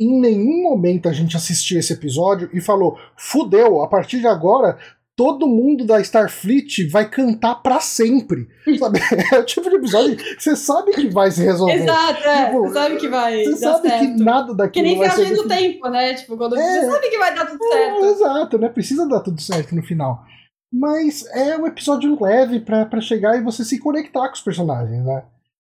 [0.00, 4.78] em nenhum momento a gente assistiu esse episódio e falou: fudeu, a partir de agora
[5.16, 8.48] todo mundo da Starfleet vai cantar para sempre.
[8.78, 9.00] Sabe?
[9.32, 11.74] É o tipo de episódio que você sabe que vai se resolver.
[11.74, 12.46] Exato, é.
[12.46, 13.44] Tipo, você sabe que vai.
[13.44, 14.00] Você sabe certo.
[14.00, 14.72] que nada daquilo.
[14.72, 16.14] Que nem viagem no tempo, né?
[16.14, 18.04] Tipo, quando é, você sabe que vai dar tudo é, certo.
[18.04, 18.68] exato, né?
[18.68, 20.24] Precisa dar tudo certo no final.
[20.72, 25.24] Mas é um episódio leve para chegar e você se conectar com os personagens, né?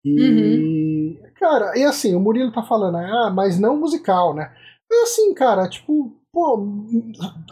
[0.05, 0.19] E.
[0.19, 1.17] Uhum.
[1.35, 4.49] Cara, e assim, o Murilo tá falando, ah, mas não musical, né?
[4.89, 6.59] É assim, cara, tipo, Pô,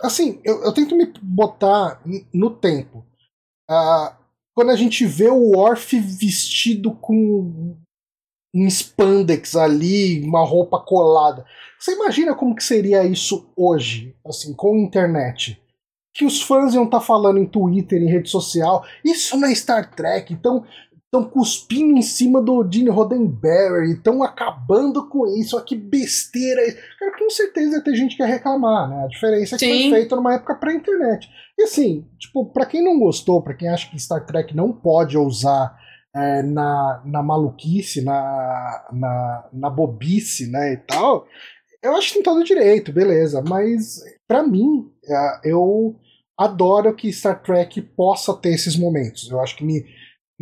[0.02, 2.02] assim, eu, eu tento me botar
[2.34, 3.06] no tempo.
[3.70, 4.16] Uh,
[4.56, 7.78] quando a gente vê o Orf vestido com
[8.54, 11.46] um spandex ali, uma roupa colada.
[11.80, 15.62] Você imagina como que seria isso hoje, assim, com a internet?
[16.14, 19.56] Que os fãs iam estar tá falando em Twitter, em rede social, isso não é
[19.56, 20.66] Star Trek, então
[21.12, 26.62] estão cuspindo em cima do Gene Roddenberry, estão acabando com isso, olha que besteira.
[26.98, 29.04] Cara, com certeza ter gente que ia reclamar, né?
[29.04, 29.90] A diferença é que Sim.
[29.90, 31.30] foi feito numa época pré-internet.
[31.60, 35.18] E assim, tipo, pra quem não gostou, pra quem acha que Star Trek não pode
[35.18, 35.78] ousar
[36.16, 41.28] é, na, na maluquice, na, na, na bobice, né, e tal,
[41.84, 43.44] eu acho que tem todo direito, beleza.
[43.46, 46.00] Mas, para mim, é, eu
[46.38, 49.30] adoro que Star Trek possa ter esses momentos.
[49.30, 49.84] Eu acho que me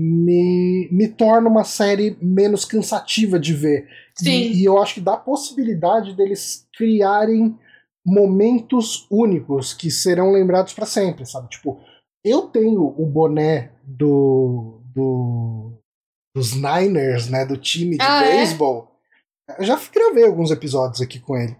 [0.02, 3.86] me, me torna uma série menos cansativa de ver.
[4.16, 4.30] Sim.
[4.30, 7.60] E, e eu acho que dá a possibilidade deles criarem
[8.06, 11.50] momentos únicos que serão lembrados para sempre, sabe?
[11.50, 11.82] Tipo,
[12.24, 15.74] eu tenho o boné do, do
[16.34, 18.38] dos Niners, né, do time de ah, é?
[18.38, 18.96] beisebol.
[19.50, 19.60] É?
[19.60, 21.58] Eu já gravei alguns episódios aqui com ele.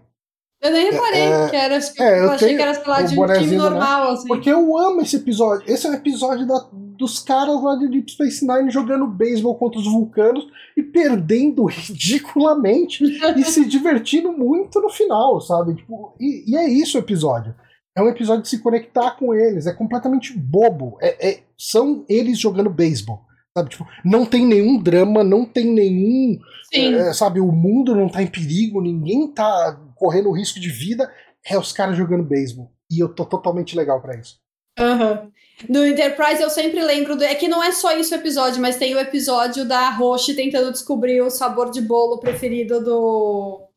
[0.62, 1.74] Eu nem reparei é, que era.
[1.76, 3.56] É, eu, eu achei que era, sei lá, de um time né?
[3.56, 4.12] normal, né?
[4.12, 4.28] assim.
[4.28, 5.64] Porque eu amo esse episódio.
[5.66, 9.80] Esse é um episódio da, dos caras lá de Deep Space Nine jogando beisebol contra
[9.80, 10.46] os vulcanos
[10.76, 15.76] e perdendo ridiculamente e se divertindo muito no final, sabe?
[15.76, 17.54] Tipo, e, e, é isso o episódio.
[17.96, 19.66] É um episódio de se conectar com eles.
[19.66, 20.98] É completamente bobo.
[21.00, 23.22] É, é são eles jogando beisebol.
[23.56, 26.38] Sabe, tipo, não tem nenhum drama, não tem nenhum.
[26.72, 31.12] É, sabe, o mundo não tá em perigo, ninguém tá correndo risco de vida,
[31.44, 32.72] é os caras jogando beisebol.
[32.90, 34.40] E eu tô totalmente legal para isso.
[34.78, 35.30] Uhum.
[35.68, 37.22] No Enterprise eu sempre lembro do.
[37.22, 40.72] É que não é só isso o episódio, mas tem o episódio da Roche tentando
[40.72, 43.68] descobrir o sabor de bolo preferido do.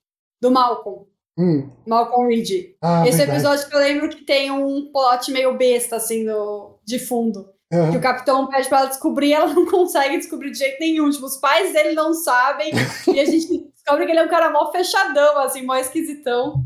[0.41, 1.05] do Malcolm.
[1.37, 1.69] Hum.
[1.85, 2.75] Malcolm Reed.
[2.81, 3.39] Ah, Esse verdade.
[3.39, 7.49] episódio que eu lembro que tem um plot meio besta, assim, no, de fundo.
[7.73, 7.91] Uhum.
[7.91, 11.09] Que o capitão pede pra ela descobrir ela não consegue descobrir de jeito nenhum.
[11.09, 12.71] Tipo, os pais dele não sabem.
[13.13, 16.63] e a gente descobre que ele é um cara mó fechadão, assim, mó esquisitão.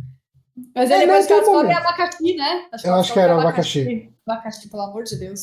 [0.76, 2.68] Mas é, depois que descobre é abacaxi, né?
[2.72, 3.82] Acho Eu acho que era abacaxi.
[3.82, 4.14] abacaxi.
[4.26, 5.40] Abacaxi, pelo amor de Deus.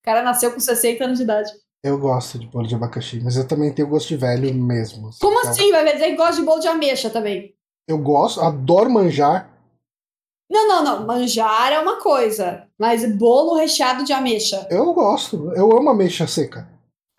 [0.00, 1.50] O cara nasceu com 60 anos de idade.
[1.82, 5.10] Eu gosto de bolo de abacaxi, mas eu também tenho gosto de velho mesmo.
[5.18, 5.50] Como então...
[5.50, 5.70] assim?
[5.70, 7.54] Vai dizer que gosta de bolo de ameixa também?
[7.88, 9.50] Eu gosto, adoro manjar.
[10.50, 11.06] Não, não, não.
[11.06, 14.66] Manjar é uma coisa, mas bolo recheado de ameixa.
[14.70, 15.52] Eu gosto.
[15.54, 16.68] Eu amo ameixa seca.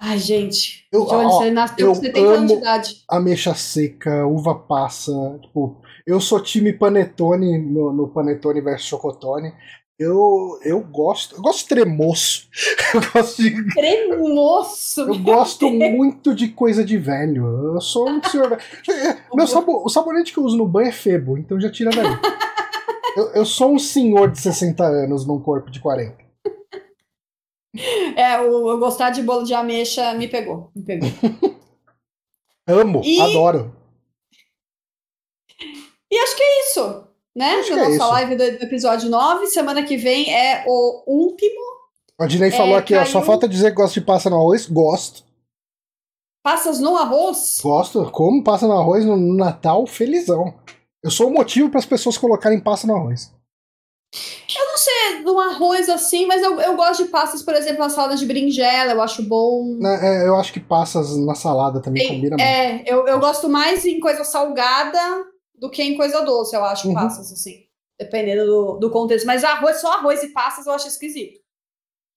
[0.04, 0.88] Ai, gente.
[0.92, 3.04] Eu, Johnny, ó, você nasceu com 70 anos de idade.
[3.08, 5.12] Ameixa seca, uva passa.
[5.44, 5.78] Tipo,
[6.08, 9.54] eu sou time panetone no, no panetone versus chocotone.
[10.00, 11.36] Eu, eu gosto.
[11.36, 12.50] Eu gosto de tremoço.
[12.96, 13.74] Eu gosto de.
[13.74, 15.02] Tremoço!
[15.02, 17.76] Eu gosto muito de coisa de velho.
[17.76, 18.58] Eu sou um senhor.
[19.34, 22.06] Meu sabor, o sabonete que eu uso no banho é febo, então já tira daí.
[23.16, 26.31] eu, eu sou um senhor de 60 anos num corpo de 40.
[28.18, 30.72] É, o, eu gostar de bolo de ameixa me pegou.
[30.76, 31.10] Me pegou.
[32.68, 33.20] Amo, e...
[33.20, 33.76] adoro.
[36.12, 37.52] E acho que é isso, né?
[37.56, 39.48] Acho Na é nossa é live do, episódio 9.
[39.48, 41.62] Semana que vem é o último.
[42.20, 43.04] A Dinei é, falou aqui, caiu...
[43.04, 44.68] ó, só falta dizer que gosta de passa no arroz.
[44.68, 45.24] Gosto.
[46.44, 47.60] Passas no arroz?
[47.62, 48.12] Gosto.
[48.12, 50.54] Como passa no arroz no Natal, felizão.
[51.04, 53.34] Eu sou o motivo para as pessoas colocarem passa no arroz.
[54.14, 54.71] Eu
[55.24, 58.26] de um arroz assim, mas eu, eu gosto de passas, por exemplo, uma salada de
[58.26, 59.80] berinjela, eu acho bom.
[59.86, 62.90] É, eu acho que passas na salada também Tem, combina é, muito.
[62.90, 65.00] É, eu, eu gosto mais em coisa salgada
[65.56, 66.94] do que em coisa doce, eu acho, uhum.
[66.94, 67.66] passas, assim.
[68.00, 69.26] Dependendo do, do contexto.
[69.26, 71.40] Mas arroz, só arroz e passas eu acho esquisito.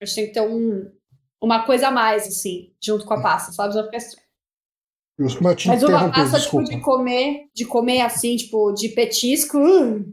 [0.01, 0.91] A gente tem que ter um,
[1.41, 3.75] uma coisa a mais, assim, junto com a pasta, sabe?
[3.75, 4.25] Vai ficar estranho.
[5.19, 10.13] Mas uma pasta, tipo, de comer, de comer assim, tipo, de petisco, hum,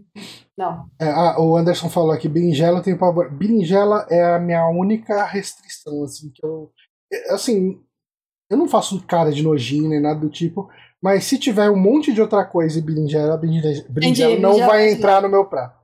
[0.58, 0.88] não.
[1.00, 3.32] É, ah, o Anderson falou aqui, berinjela tem pavor.
[3.32, 6.72] Berinjela é a minha única restrição, assim, que eu.
[7.12, 7.82] É, assim,
[8.50, 10.70] eu não faço cara de nojinho nem nada do tipo,
[11.02, 15.22] mas se tiver um monte de outra coisa e berinjela, berinjela, berinjela não vai entrar
[15.22, 15.80] no meu prato.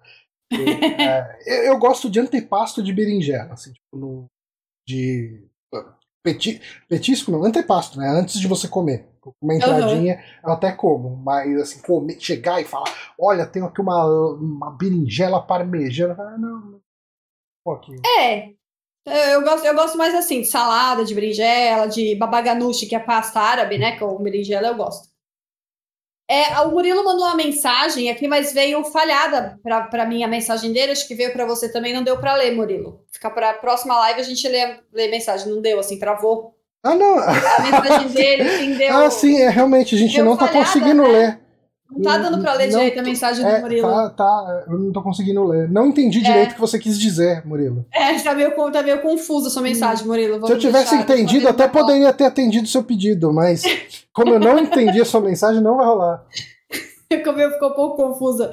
[0.52, 4.28] é, eu gosto de antepasto de berinjela, assim, tipo, no,
[4.88, 5.44] de
[6.24, 8.08] peti, petisco, não, antepasto, né?
[8.10, 9.08] Antes de você comer.
[9.42, 10.50] Uma entradinha, uhum.
[10.50, 14.06] eu até como, mas assim, comer, chegar e falar, olha, tenho aqui uma,
[14.36, 16.16] uma berinjela parmejana.
[16.20, 16.82] Ah, não,
[17.66, 17.72] um
[18.20, 23.00] É, eu gosto, eu gosto mais assim, de salada, de berinjela, de babaganushi, que é
[23.00, 23.96] pasta árabe, né?
[23.98, 25.10] Que é o berinjela, eu gosto.
[26.30, 30.92] É, o Murilo mandou uma mensagem aqui, mas veio falhada para mim a mensagem dele.
[30.92, 33.06] Acho que veio para você também, não deu para ler, Murilo.
[33.14, 35.50] Fica para a próxima live a gente lê, lê mensagem.
[35.50, 36.57] Não deu, assim, travou.
[36.84, 37.20] Ah, não.
[37.20, 38.98] A mensagem dele, entendeu?
[38.98, 41.10] Ah, sim, é realmente, a gente deu não está conseguindo né?
[41.10, 41.40] ler.
[41.90, 43.88] Não tá dando pra ler não, direito a mensagem é, do Murilo.
[43.88, 45.70] Tá, tá, eu não tô conseguindo ler.
[45.70, 46.52] Não entendi direito é.
[46.52, 47.86] o que você quis dizer, Murilo.
[47.94, 50.08] É, tá meio, tá meio confusa a sua mensagem, hum.
[50.08, 50.46] Murilo.
[50.46, 53.64] Se eu tivesse entendido, até poderia ter atendido o seu pedido, mas
[54.14, 56.26] como eu não entendi a sua mensagem, não vai rolar.
[57.24, 58.52] Como eu ficou um pouco confusa.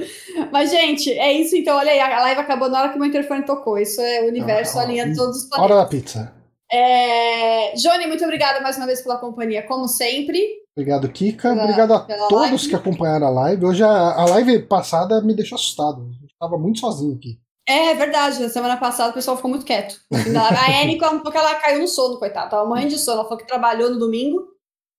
[0.53, 1.77] Mas, gente, é isso então.
[1.77, 3.77] Olha aí, a live acabou na hora que o meu interfone tocou.
[3.77, 5.73] Isso é o universo ah, alinhando todos os planetas.
[5.73, 6.33] Hora da pizza.
[6.75, 7.73] É...
[7.75, 10.43] Johnny, muito obrigada mais uma vez pela companhia, como sempre.
[10.77, 11.51] Obrigado, Kika.
[11.51, 12.69] Pela, Obrigado a todos live.
[12.69, 13.65] que acompanharam a live.
[13.65, 16.11] Hoje a, a live passada me deixou assustado.
[16.29, 17.39] Estava muito sozinho aqui.
[17.67, 18.43] É, verdade.
[18.43, 20.01] Na semana passada o pessoal ficou muito quieto.
[20.13, 22.51] A Érica, porque ela caiu no sono, coitada.
[22.51, 23.19] Tava morrendo de sono.
[23.19, 24.45] Ela falou que trabalhou no domingo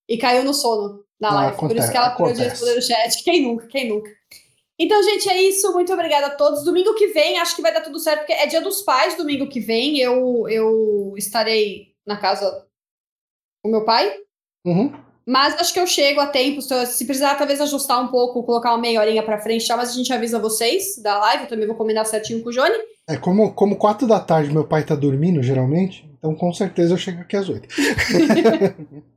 [0.07, 1.55] e caiu no sono na live.
[1.55, 3.21] Acontece, Por isso que ela parou de responder no chat.
[3.23, 4.09] Quem nunca, quem nunca.
[4.77, 5.71] Então, gente, é isso.
[5.73, 6.63] Muito obrigada a todos.
[6.63, 9.47] Domingo que vem, acho que vai dar tudo certo, porque é dia dos pais, domingo
[9.47, 9.99] que vem.
[9.99, 12.65] Eu, eu estarei na casa
[13.63, 14.13] com meu pai.
[14.65, 14.93] Uhum.
[15.25, 16.61] Mas acho que eu chego a tempo.
[16.61, 19.75] Se precisar, talvez ajustar um pouco, colocar uma meia horinha pra frente, tá?
[19.75, 21.43] mas a gente avisa vocês da live.
[21.43, 22.77] Eu também vou combinar certinho com o Johnny.
[23.07, 26.97] É, como, como quatro da tarde meu pai tá dormindo, geralmente, então com certeza eu
[26.97, 27.67] chego aqui às oito.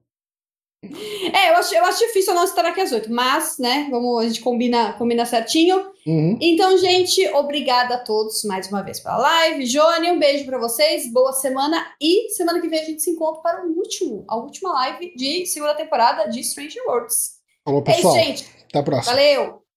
[0.83, 4.29] É, eu acho, eu acho difícil não estar aqui às oito, mas, né, vamos, a
[4.29, 5.91] gente combina, combina certinho.
[6.07, 6.39] Uhum.
[6.41, 9.65] Então, gente, obrigada a todos mais uma vez pela live.
[9.65, 13.43] Johnny, um beijo para vocês, boa semana e semana que vem a gente se encontra
[13.43, 17.39] para o último, a última live de segunda temporada de Strange Worlds.
[17.65, 18.17] Falou, pessoal.
[18.17, 18.51] É isso, gente.
[18.69, 19.17] Até a próxima.
[19.17, 19.68] Valeu!